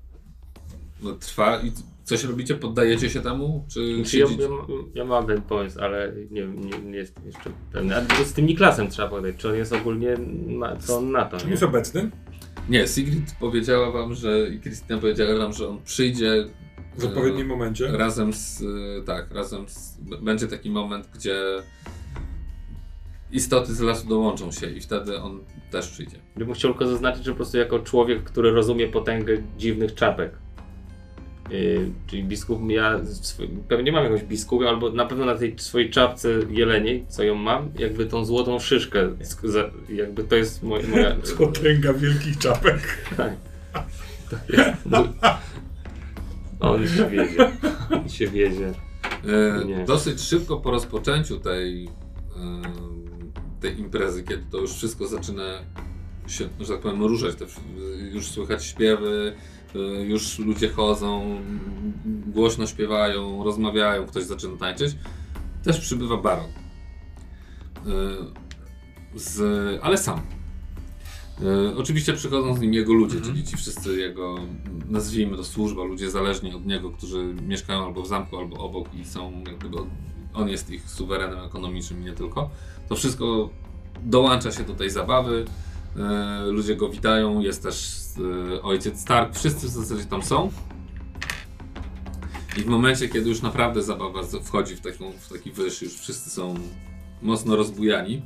[1.03, 1.71] no, trwa i
[2.03, 2.55] coś robicie?
[2.55, 3.65] Poddajecie się temu?
[3.73, 4.47] Czy Znaczy, ja, ja,
[4.93, 7.95] ja mam ten pomysł, ale nie, nie, nie jestem jeszcze pewny.
[7.97, 10.15] A z tym Niklasem trzeba powiedzieć, czy on jest ogólnie,
[10.47, 11.51] na, co on na to, Czy nie?
[11.51, 12.09] jest obecny?
[12.69, 16.45] Nie, Sigrid powiedziała wam, że i Krystyna powiedziała wam, że on przyjdzie
[16.97, 17.87] W odpowiednim e, momencie.
[17.91, 21.35] razem z, e, tak, razem z, będzie taki moment, gdzie
[23.31, 25.39] istoty z lasu dołączą się i wtedy on
[25.71, 26.17] też przyjdzie.
[26.37, 30.31] Ja bym chciał tylko zaznaczyć, że po prostu jako człowiek, który rozumie potęgę dziwnych czapek.
[31.49, 32.99] Yy, czyli biskup, ja
[33.67, 37.69] pewnie mam jakąś biskupę, albo na pewno na tej swojej czapce jeleniej, co ją mam,
[37.79, 39.09] jakby tą złotą szyszkę,
[39.43, 40.87] za- jakby to jest moja...
[40.95, 42.97] moja Potęga wielkich czapek.
[43.17, 43.33] tak.
[44.29, 44.71] To jest,
[46.59, 47.51] on się wiedzie.
[47.91, 48.73] On się wiedzie.
[49.81, 51.89] E, dosyć szybko po rozpoczęciu tej, e,
[53.61, 55.43] tej imprezy, kiedy to już wszystko zaczyna
[56.27, 57.45] się, że tak powiem, ruszać, te,
[58.13, 59.33] już słychać śpiewy,
[60.03, 61.41] już ludzie chodzą,
[62.27, 64.95] głośno śpiewają, rozmawiają, ktoś zaczyna tańczyć,
[65.63, 66.45] też przybywa baron.
[66.45, 67.89] E,
[69.15, 69.39] z,
[69.83, 70.21] ale sam.
[71.71, 74.35] E, oczywiście przychodzą z nim jego ludzie, czyli ci wszyscy jego,
[74.89, 79.05] nazwijmy to służba, ludzie zależni od niego, którzy mieszkają albo w zamku, albo obok i
[79.05, 79.87] są jak gdyby, od-
[80.33, 82.49] on jest ich suwerenem ekonomicznym i nie tylko.
[82.89, 83.49] To wszystko
[84.03, 85.45] dołącza się do tej zabawy,
[86.45, 88.01] ludzie go witają, jest też
[88.55, 90.51] e, ojciec Stark, wszyscy w zasadzie tam są.
[92.57, 96.29] I w momencie, kiedy już naprawdę zabawa wchodzi w, taką, w taki wyż, już wszyscy
[96.29, 96.55] są
[97.21, 98.21] mocno rozbujani,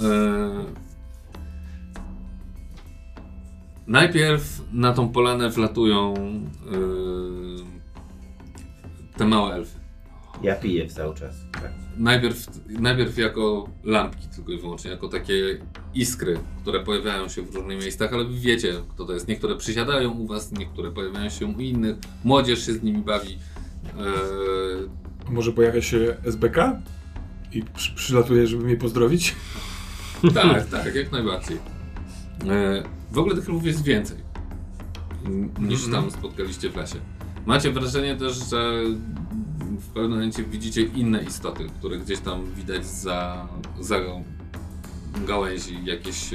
[0.00, 0.92] e,
[3.86, 6.14] Najpierw na tą polanę wlatują
[9.16, 9.81] te małe elfy.
[10.42, 11.36] Ja piję cały czas.
[11.52, 11.72] Tak.
[11.98, 15.58] Najpierw, najpierw jako lampki tylko i wyłącznie, jako takie
[15.94, 19.28] iskry, które pojawiają się w różnych miejscach, ale wy wiecie kto to jest.
[19.28, 23.38] Niektóre przysiadają u was, niektóre pojawiają się u innych, młodzież się z nimi bawi.
[23.98, 24.88] Yy,
[25.30, 26.82] Może pojawia się SBK?
[27.52, 29.34] I przy, przylatuje, żeby mnie pozdrowić?
[30.34, 31.56] tak, tak, jak najbardziej.
[32.48, 32.82] E,
[33.12, 34.16] w ogóle tych lwów jest więcej
[35.60, 36.02] niż Mhm.
[36.02, 36.96] tam spotkaliście w lesie.
[37.46, 38.72] Macie wrażenie też, że
[39.82, 43.48] w pewnym momencie widzicie inne istoty, które gdzieś tam widać za,
[43.80, 43.96] za
[45.26, 46.30] gałęzi, jakieś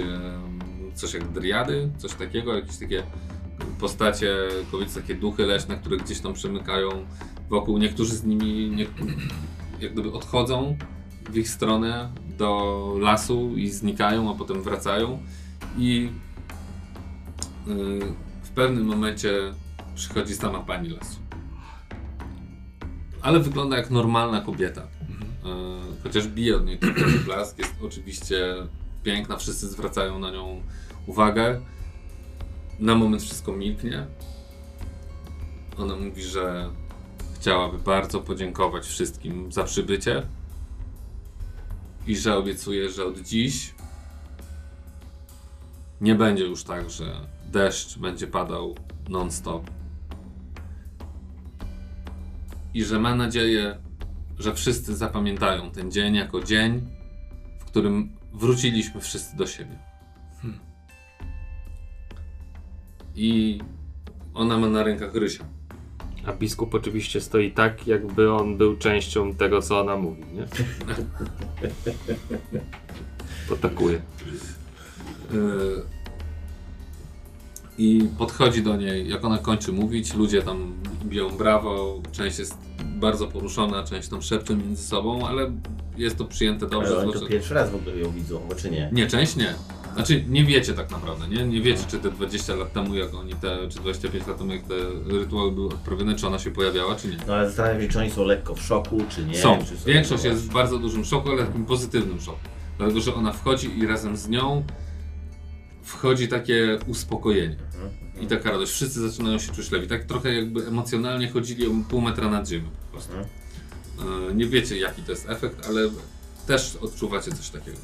[0.93, 3.03] coś jak driady, coś takiego, jakieś takie
[3.79, 4.35] postacie,
[4.71, 6.89] powiedzmy takie duchy leśne, które gdzieś tam przemykają
[7.49, 7.77] wokół.
[7.77, 8.85] Niektórzy z nimi nie,
[9.79, 10.77] jak gdyby odchodzą
[11.29, 15.19] w ich stronę do lasu i znikają, a potem wracają.
[15.77, 16.09] I
[17.67, 17.99] yy,
[18.43, 19.31] w pewnym momencie
[19.95, 21.26] przychodzi sama pani lasu.
[23.27, 24.81] Ale wygląda jak normalna kobieta.
[24.81, 26.79] Yy, chociaż bije od niej
[27.25, 28.55] blask, jest oczywiście
[29.03, 30.61] piękna, wszyscy zwracają na nią
[31.07, 31.61] uwagę.
[32.79, 34.07] Na moment wszystko milknie.
[35.77, 36.69] Ona mówi, że
[37.35, 40.23] chciałaby bardzo podziękować wszystkim za przybycie
[42.07, 43.75] i że obiecuje, że od dziś
[46.01, 47.05] nie będzie już tak, że
[47.51, 48.75] deszcz będzie padał
[49.09, 49.76] non-stop.
[52.77, 53.77] I że ma nadzieję,
[54.39, 56.81] że wszyscy zapamiętają ten dzień jako dzień,
[57.59, 59.75] w którym wróciliśmy wszyscy do siebie.
[63.15, 63.59] I
[64.33, 65.45] ona ma na rękach Rysia.
[66.25, 70.47] A biskup oczywiście stoi tak, jakby on był częścią tego, co ona mówi, nie?
[73.49, 74.01] Potakuje.
[75.31, 75.96] Yy,
[77.77, 80.73] I podchodzi do niej, jak ona kończy mówić, ludzie tam
[81.05, 85.51] biją brawo, część jest bardzo poruszona, część tam szepcze między sobą, ale
[85.97, 86.89] jest to przyjęte dobrze.
[86.89, 88.89] Ale oni to pierwszy raz w ogóle ją widzą, bo czy nie?
[88.93, 89.53] Nie, część nie.
[89.93, 91.47] Znaczy nie wiecie tak naprawdę, nie?
[91.47, 94.63] Nie wiecie, czy te 20 lat temu, jak oni te, czy 25 lat temu, jak
[94.63, 94.75] te
[95.05, 97.17] rytuały były odprawione, czy ona się pojawiała, czy nie.
[97.27, 99.37] No ale zastanawiam się, czy oni są lekko w szoku, czy nie.
[99.37, 99.59] Są.
[99.65, 102.37] Czy Większość jest w bardzo dużym szoku, ale takim pozytywnym szoku.
[102.77, 104.63] Dlatego, że ona wchodzi i razem z nią
[105.87, 107.55] wchodzi takie uspokojenie.
[107.75, 107.89] Mhm.
[108.21, 108.71] I taka radość.
[108.71, 109.87] Wszyscy zaczynają się czuć lepiej.
[109.89, 113.13] Tak trochę jakby emocjonalnie chodzili o pół metra nad ziemią po prostu.
[113.13, 114.31] Mhm.
[114.31, 115.89] E, Nie wiecie jaki to jest efekt, ale
[116.47, 117.77] też odczuwacie coś takiego.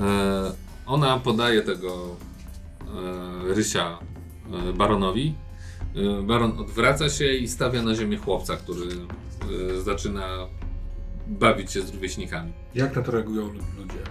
[0.00, 0.52] E,
[0.86, 2.16] Ona podaje tego
[3.50, 3.98] e, rysia
[4.52, 5.34] e, baronowi.
[5.96, 8.86] E, Baron odwraca się i stawia na ziemię chłopca, który
[9.76, 10.28] e, zaczyna
[11.26, 12.52] bawić się z rówieśnikami.
[12.74, 14.02] Jak na to reagują lu- ludzie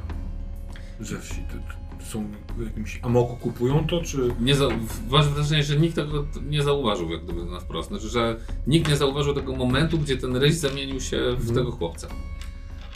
[0.99, 1.36] ze wsi?
[1.36, 2.28] To są
[2.58, 4.36] w jakimś amoku kupują to, czy...
[4.39, 4.68] Nie za,
[5.12, 7.89] masz wrażenie, że nikt tego nie zauważył, jak gdyby na wprost.
[7.89, 8.36] Znaczy, że
[8.68, 11.56] nikt nie zauważył tego momentu, gdzie ten ryś zamienił się w Mhm.
[11.56, 12.08] tego chłopca.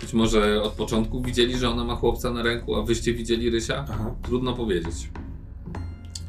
[0.01, 3.86] Być może od początku widzieli, że ona ma chłopca na ręku, a wyście widzieli rysia?
[3.89, 4.16] Aha.
[4.24, 5.10] Trudno powiedzieć.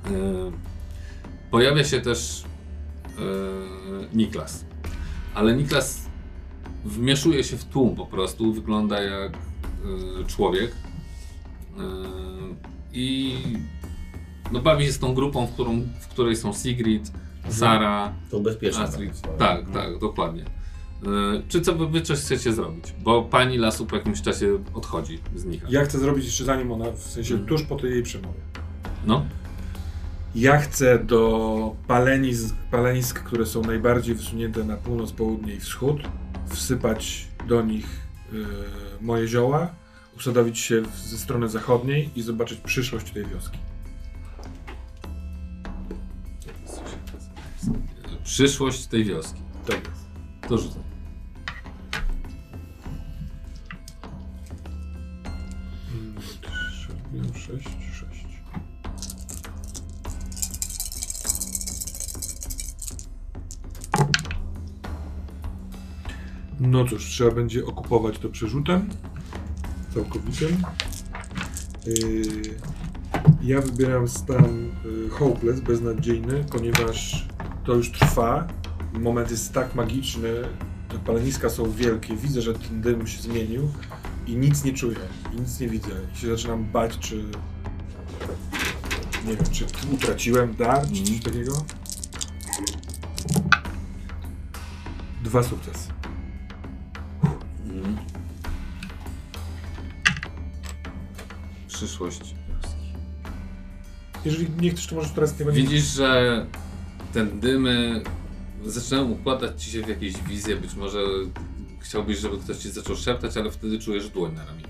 [0.06, 0.10] E,
[1.50, 2.44] Pojawia się też
[3.18, 3.22] e,
[4.16, 4.64] Niklas.
[5.34, 6.06] Ale Niklas
[6.84, 10.72] wmieszuje się w tłum po prostu, wygląda jak e, człowiek.
[11.78, 11.82] E,
[12.92, 13.34] I
[14.52, 17.12] no, bawi się z tą grupą, w, którą, w której są Sigrid,
[17.48, 18.82] Sara, To bezpieczne.
[18.82, 19.20] Astrid.
[19.20, 19.38] tak.
[19.38, 20.42] Tak, tak, dokładnie.
[20.42, 21.06] E,
[21.48, 22.94] Czy co wy, coś chcecie zrobić?
[23.04, 25.62] Bo pani lasu po jakimś czasie odchodzi z nich.
[25.68, 27.48] Ja chcę zrobić jeszcze zanim ona, w sensie Mhm.
[27.48, 28.38] tuż po tej jej przemowie.
[29.06, 29.26] No,
[30.34, 35.96] Ja chcę do palenisk, palenisk, które są najbardziej wysunięte na północ, południe i wschód,
[36.46, 37.86] wsypać do nich
[38.32, 38.44] y,
[39.00, 39.68] moje zioła,
[40.18, 43.58] usadowić się ze strony zachodniej i zobaczyć przyszłość tej wioski.
[48.38, 49.40] przyszłość tej wioski.
[49.66, 50.08] Tak jest.
[50.48, 50.82] To rzucam.
[57.32, 58.26] Trzy, Sześć, sześć.
[66.60, 68.88] No cóż, trzeba będzie okupować to przerzutem.
[69.94, 70.46] Całkowicie.
[71.86, 72.22] Yy,
[73.42, 77.26] ja wybieram stan yy, hopeless, beznadziejny, ponieważ
[77.64, 78.48] to już trwa.
[78.92, 80.28] Moment jest tak magiczny,
[80.88, 83.70] te paleniska są wielkie, widzę, że ten dym się zmienił
[84.26, 84.98] i nic nie czuję,
[85.32, 85.90] i nic nie widzę.
[86.14, 87.24] I się zaczynam bać, czy.
[89.26, 91.64] Nie wiem, czy utraciłem dar, czy coś takiego.
[95.24, 95.97] Dwa sukcesy.
[101.78, 102.34] Przyszłość.
[104.24, 106.46] Jeżeli nie chcesz, to możesz teraz tego nie Widzisz, że
[107.12, 108.02] ten dymy
[108.66, 110.56] zaczynają układać ci się w jakieś wizje.
[110.56, 110.98] Być może
[111.80, 114.68] chciałbyś, żeby ktoś ci zaczął szeptać, ale wtedy czujesz dłoń na ramieniu.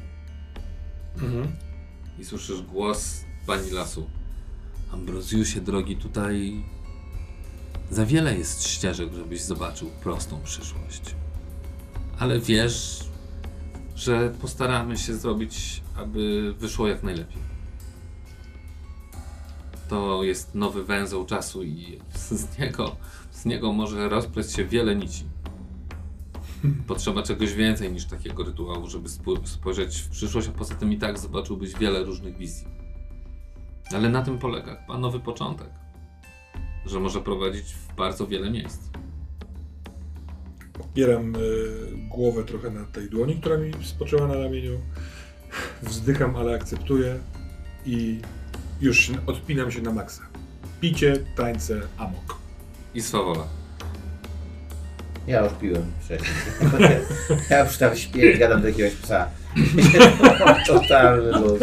[1.15, 1.53] Mhm.
[2.19, 4.11] I słyszysz głos pani lasu.
[4.93, 6.65] Ambrozjusie, drogi, tutaj
[7.91, 11.15] za wiele jest ścieżek, żebyś zobaczył prostą przyszłość.
[12.19, 13.08] Ale wiesz,
[13.99, 17.43] że postaramy się zrobić, aby wyszło jak najlepiej.
[19.89, 22.97] To jest nowy węzeł czasu i z niego,
[23.31, 25.25] z niego może rozpleć się wiele nici.
[26.87, 30.99] Potrzeba czegoś więcej niż takiego rytuału, żeby spo- spojrzeć w przyszłość, a poza tym i
[30.99, 32.67] tak zobaczyłbyś wiele różnych wizji.
[33.95, 35.71] Ale na tym polega chyba nowy początek.
[36.87, 38.88] Że może prowadzić w bardzo wiele miejsc.
[40.99, 41.39] Opieram y,
[42.09, 44.81] głowę trochę na tej dłoni, która mi spoczęła na ramieniu.
[45.83, 47.19] Wzdycham, ale akceptuję
[47.87, 48.21] i
[48.81, 50.23] już odpinam się na maksa.
[50.81, 52.39] Picie, tańce, amok.
[52.95, 53.45] I swawola.
[55.27, 56.31] Ja już piłem wcześniej.
[57.51, 59.29] ja już tam śpię i gadam do jakiegoś psa.
[60.67, 61.61] Totalny luz.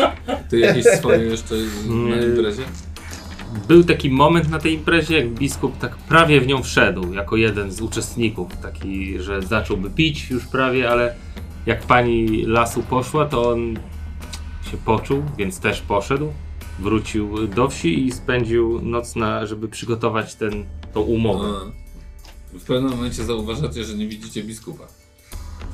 [0.49, 1.55] Ty jakieś swoje jeszcze
[1.85, 2.63] na imprezie?
[3.67, 7.71] Był taki moment na tej imprezie, jak biskup tak prawie w nią wszedł, jako jeden
[7.71, 11.15] z uczestników, taki, że zacząłby pić już prawie, ale
[11.65, 13.75] jak pani lasu poszła, to on
[14.71, 16.33] się poczuł, więc też poszedł.
[16.79, 21.71] Wrócił do wsi i spędził noc na, żeby przygotować ten, tą umowę.
[22.53, 24.83] W pewnym momencie zauważacie, że nie widzicie biskupa.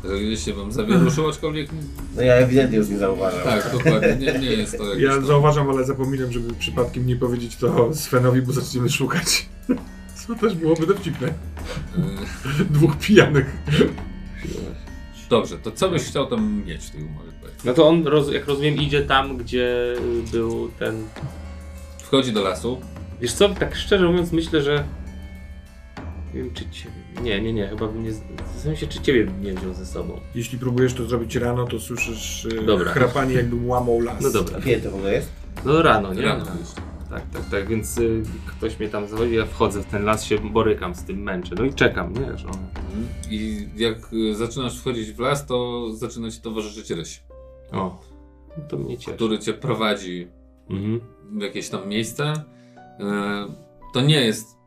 [0.03, 1.69] Że gdzieś się wam zawieruszył, aczkolwiek
[2.15, 3.43] No ja ewidentnie już nie zauważam.
[3.43, 7.55] tak, dokładnie, nie, nie jest to Ja tam- zauważam, ale zapominam, żeby przypadkiem nie powiedzieć
[7.55, 9.45] to Svenowi, bo zaczniemy szukać.
[10.27, 11.27] Co też byłoby dowcipne.
[11.27, 13.57] Y, Dwóch pijanych.
[15.29, 17.31] Dobrze, to co byś chciał tam mieć w tej umowie?
[17.41, 17.63] powiedz?
[17.63, 19.95] No to on, roz, jak rozumiem, idzie tam, gdzie
[20.31, 21.03] był ten...
[21.99, 22.81] Wchodzi do lasu,
[23.21, 24.83] Wiesz co, tak szczerze mówiąc myślę, że...
[26.33, 27.00] Nie wiem czy ciebie...
[27.23, 28.11] Nie, nie, nie, chyba bym nie...
[28.11, 30.19] Zastanawiam się, czy ciebie bym nie wziął ze sobą.
[30.35, 32.91] Jeśli próbujesz to zrobić rano, to słyszysz e, Dobra.
[32.91, 34.23] chrapanie, jakbym łamał las.
[34.23, 34.59] No dobra.
[34.61, 35.29] Kiedy to w ogóle jest?
[35.65, 36.21] No rano, nie?
[36.21, 36.55] Rano tak,
[37.09, 40.37] tak, tak, tak, więc y, ktoś mnie tam zachodzi, ja wchodzę w ten las, się
[40.39, 41.55] borykam z tym, męczę.
[41.57, 42.37] No i czekam, nie?
[42.37, 42.53] Że on...
[42.75, 43.05] Mhm.
[43.31, 47.23] I jak y, zaczynasz wchodzić w las, to zaczyna ci towarzyszyć ryś,
[47.71, 48.01] O,
[48.57, 49.15] no to mnie cieszy.
[49.15, 50.27] który cię prowadzi
[50.69, 50.99] Mhm.
[51.31, 52.33] w jakieś tam miejsce.
[52.99, 53.45] E,
[53.93, 54.57] To nie jest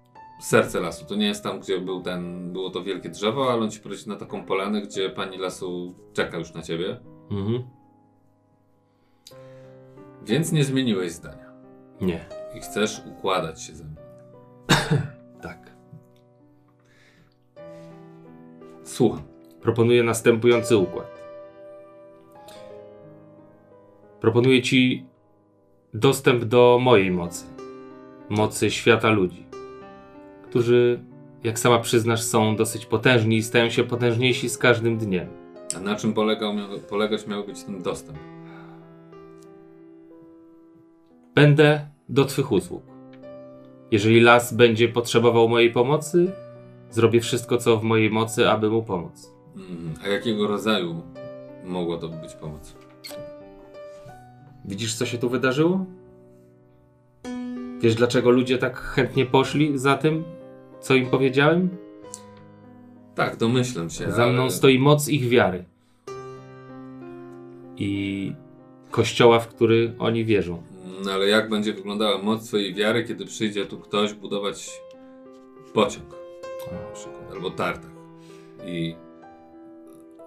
[0.40, 3.70] serce lasu, to nie jest tam, gdzie był ten, było to wielkie drzewo, ale on
[3.70, 7.00] ci prowadzi na taką polanę, gdzie pani lasu czeka już na ciebie.
[7.30, 7.62] Mhm.
[10.22, 11.52] Więc nie zmieniłeś zdania.
[12.00, 12.24] Nie,
[12.54, 13.96] I chcesz układać się ze mną.
[15.42, 15.70] tak.
[18.84, 19.22] Słucham.
[19.60, 21.22] Proponuję następujący układ.
[24.20, 25.06] Proponuję ci
[25.94, 27.44] dostęp do mojej mocy.
[28.28, 29.43] Mocy świata ludzi,
[30.54, 31.00] którzy,
[31.44, 35.28] jak sama przyznasz, są dosyć potężni i stają się potężniejsi z każdym dniem.
[35.76, 38.18] A na czym polegał, miał, polegać miał być ten dostęp?
[41.34, 42.82] Będę do Twych usług.
[43.90, 46.32] Jeżeli las będzie potrzebował mojej pomocy,
[46.90, 49.32] zrobię wszystko, co w mojej mocy, aby mu pomóc.
[49.56, 51.02] Mm, A jakiego rodzaju
[51.64, 52.76] mogła to być pomoc?
[54.64, 55.86] Widzisz, co się tu wydarzyło?
[57.80, 60.24] Wiesz, dlaczego ludzie tak chętnie poszli za tym,
[60.84, 61.68] co im powiedziałem?
[63.14, 64.12] Tak, domyślam się.
[64.12, 65.64] Za mną ale- stoi moc ich wiary.
[67.76, 68.32] I
[68.90, 70.62] kościoła, w który oni wierzą.
[70.84, 74.70] Mm, Ale jak będzie wyglądała moc twojej wiary, kiedy przyjdzie tu ktoś budować
[75.74, 76.06] pociąg
[76.72, 77.90] na przykład, albo tartak
[78.66, 78.94] i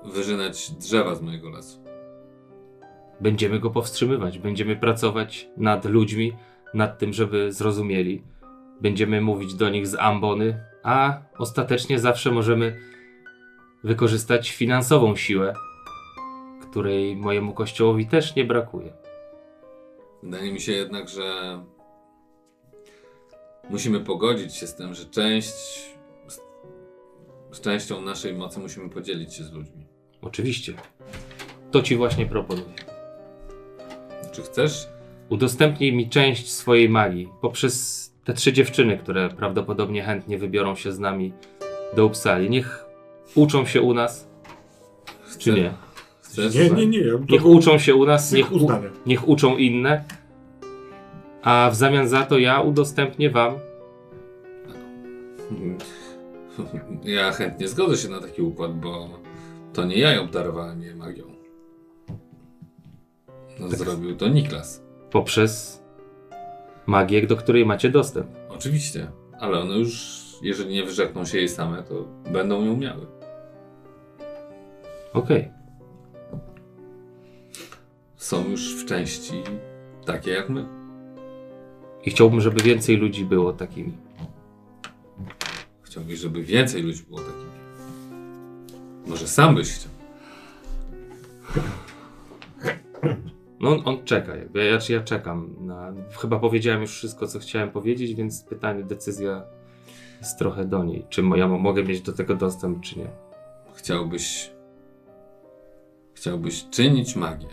[0.05, 1.79] wyrzynać drzewa z mojego lasu?
[3.21, 6.33] Będziemy go powstrzymywać, będziemy pracować nad ludźmi,
[6.73, 8.21] nad tym, żeby zrozumieli.
[8.81, 12.79] Będziemy mówić do nich z ambony, a ostatecznie zawsze możemy
[13.83, 15.53] wykorzystać finansową siłę,
[16.61, 18.93] której mojemu kościołowi też nie brakuje.
[20.23, 21.59] Wydaje mi się jednak, że
[23.69, 25.53] musimy pogodzić się z tym, że część
[27.51, 29.87] z, częścią naszej mocy musimy podzielić się z ludźmi.
[30.21, 30.73] Oczywiście.
[31.71, 32.75] To ci właśnie proponuję.
[34.31, 34.87] Czy chcesz?
[35.29, 40.99] Udostępnij mi część swojej magii poprzez te trzy dziewczyny, które prawdopodobnie chętnie wybiorą się z
[40.99, 41.33] nami
[41.95, 42.49] do Uppsali.
[42.49, 42.85] Niech
[43.35, 44.27] uczą się u nas,
[45.37, 45.73] czy nie?
[46.21, 46.55] Chcesz?
[46.55, 47.03] Nie, nie, nie.
[47.29, 48.71] Niech uczą się u nas, niech, u,
[49.05, 50.03] niech uczą inne,
[51.41, 53.53] a w zamian za to ja udostępnię wam.
[57.03, 59.09] Ja chętnie zgodzę się na taki układ, bo
[59.73, 61.23] to nie ja ją darowałem jej magią.
[63.59, 64.83] No, Zrobił to Niklas.
[65.11, 65.76] poprzez
[66.87, 68.27] magię, do której macie dostęp.
[68.49, 73.05] Oczywiście, ale one już, jeżeli nie wyrzekną się jej same, to będą ją miały.
[75.13, 75.51] Okej.
[78.15, 79.43] Są już w części
[80.05, 80.65] takie jak my.
[82.05, 83.93] I chciałbym, żeby więcej ludzi było takimi.
[85.81, 87.57] Chciałbyś, żeby więcej ludzi było takimi.
[89.07, 89.91] Może sam byś chciał.
[93.59, 94.65] No on, on czeka, jakby.
[94.65, 95.55] Ja, ja czekam.
[95.59, 99.43] Na, chyba powiedziałem już wszystko, co chciałem powiedzieć, więc pytanie, decyzja
[100.19, 101.05] jest trochę do niej.
[101.09, 103.07] Czy ja mo- mogę mieć do tego dostęp, czy nie.
[103.75, 104.51] Chciałbyś.
[106.13, 107.47] Chciałbyś czynić magię.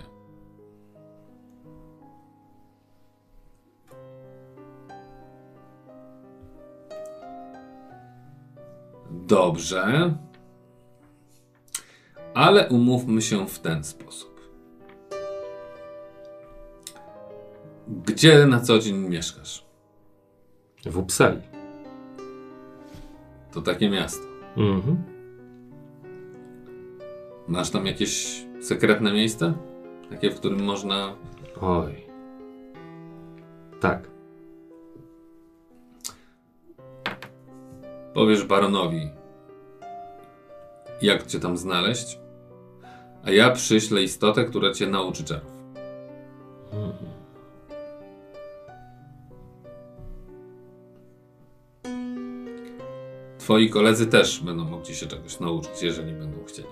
[9.11, 10.14] Dobrze.
[12.34, 14.34] Ale umówmy się w ten sposób.
[17.89, 19.66] Gdzie na co dzień mieszkasz?
[20.87, 21.41] W Uppsali.
[23.53, 24.24] To takie miasto.
[24.57, 25.03] Mhm.
[27.49, 29.55] Masz tam jakieś sekretne miejsce?
[30.11, 31.14] Takie, w którym można
[31.61, 32.07] Oj.
[33.80, 34.09] Tak.
[38.14, 39.09] Powiesz baronowi,
[41.03, 42.18] jak cię tam znaleźć,
[43.24, 45.53] a ja przyślę istotę, która cię nauczy czarów.
[53.45, 56.68] Twoi koledzy też będą mogli się czegoś nauczyć, jeżeli będą chcieli.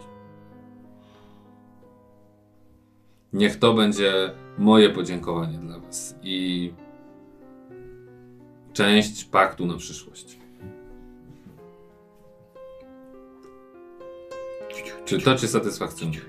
[3.32, 6.72] Niech to będzie moje podziękowanie dla Was i
[8.72, 10.38] część paktu na przyszłość.
[15.04, 16.20] Czy to Cię satysfakcjonuje?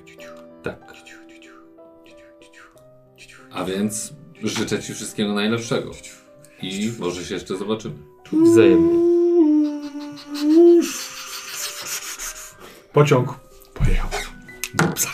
[0.63, 0.93] Tak.
[3.51, 4.13] A więc
[4.43, 5.91] życzę Ci wszystkiego najlepszego.
[6.61, 7.95] I może się jeszcze zobaczymy.
[8.43, 9.12] Wzajemnie.
[12.93, 13.33] Pociąg
[13.73, 14.09] pojechał
[14.73, 15.12] do psa.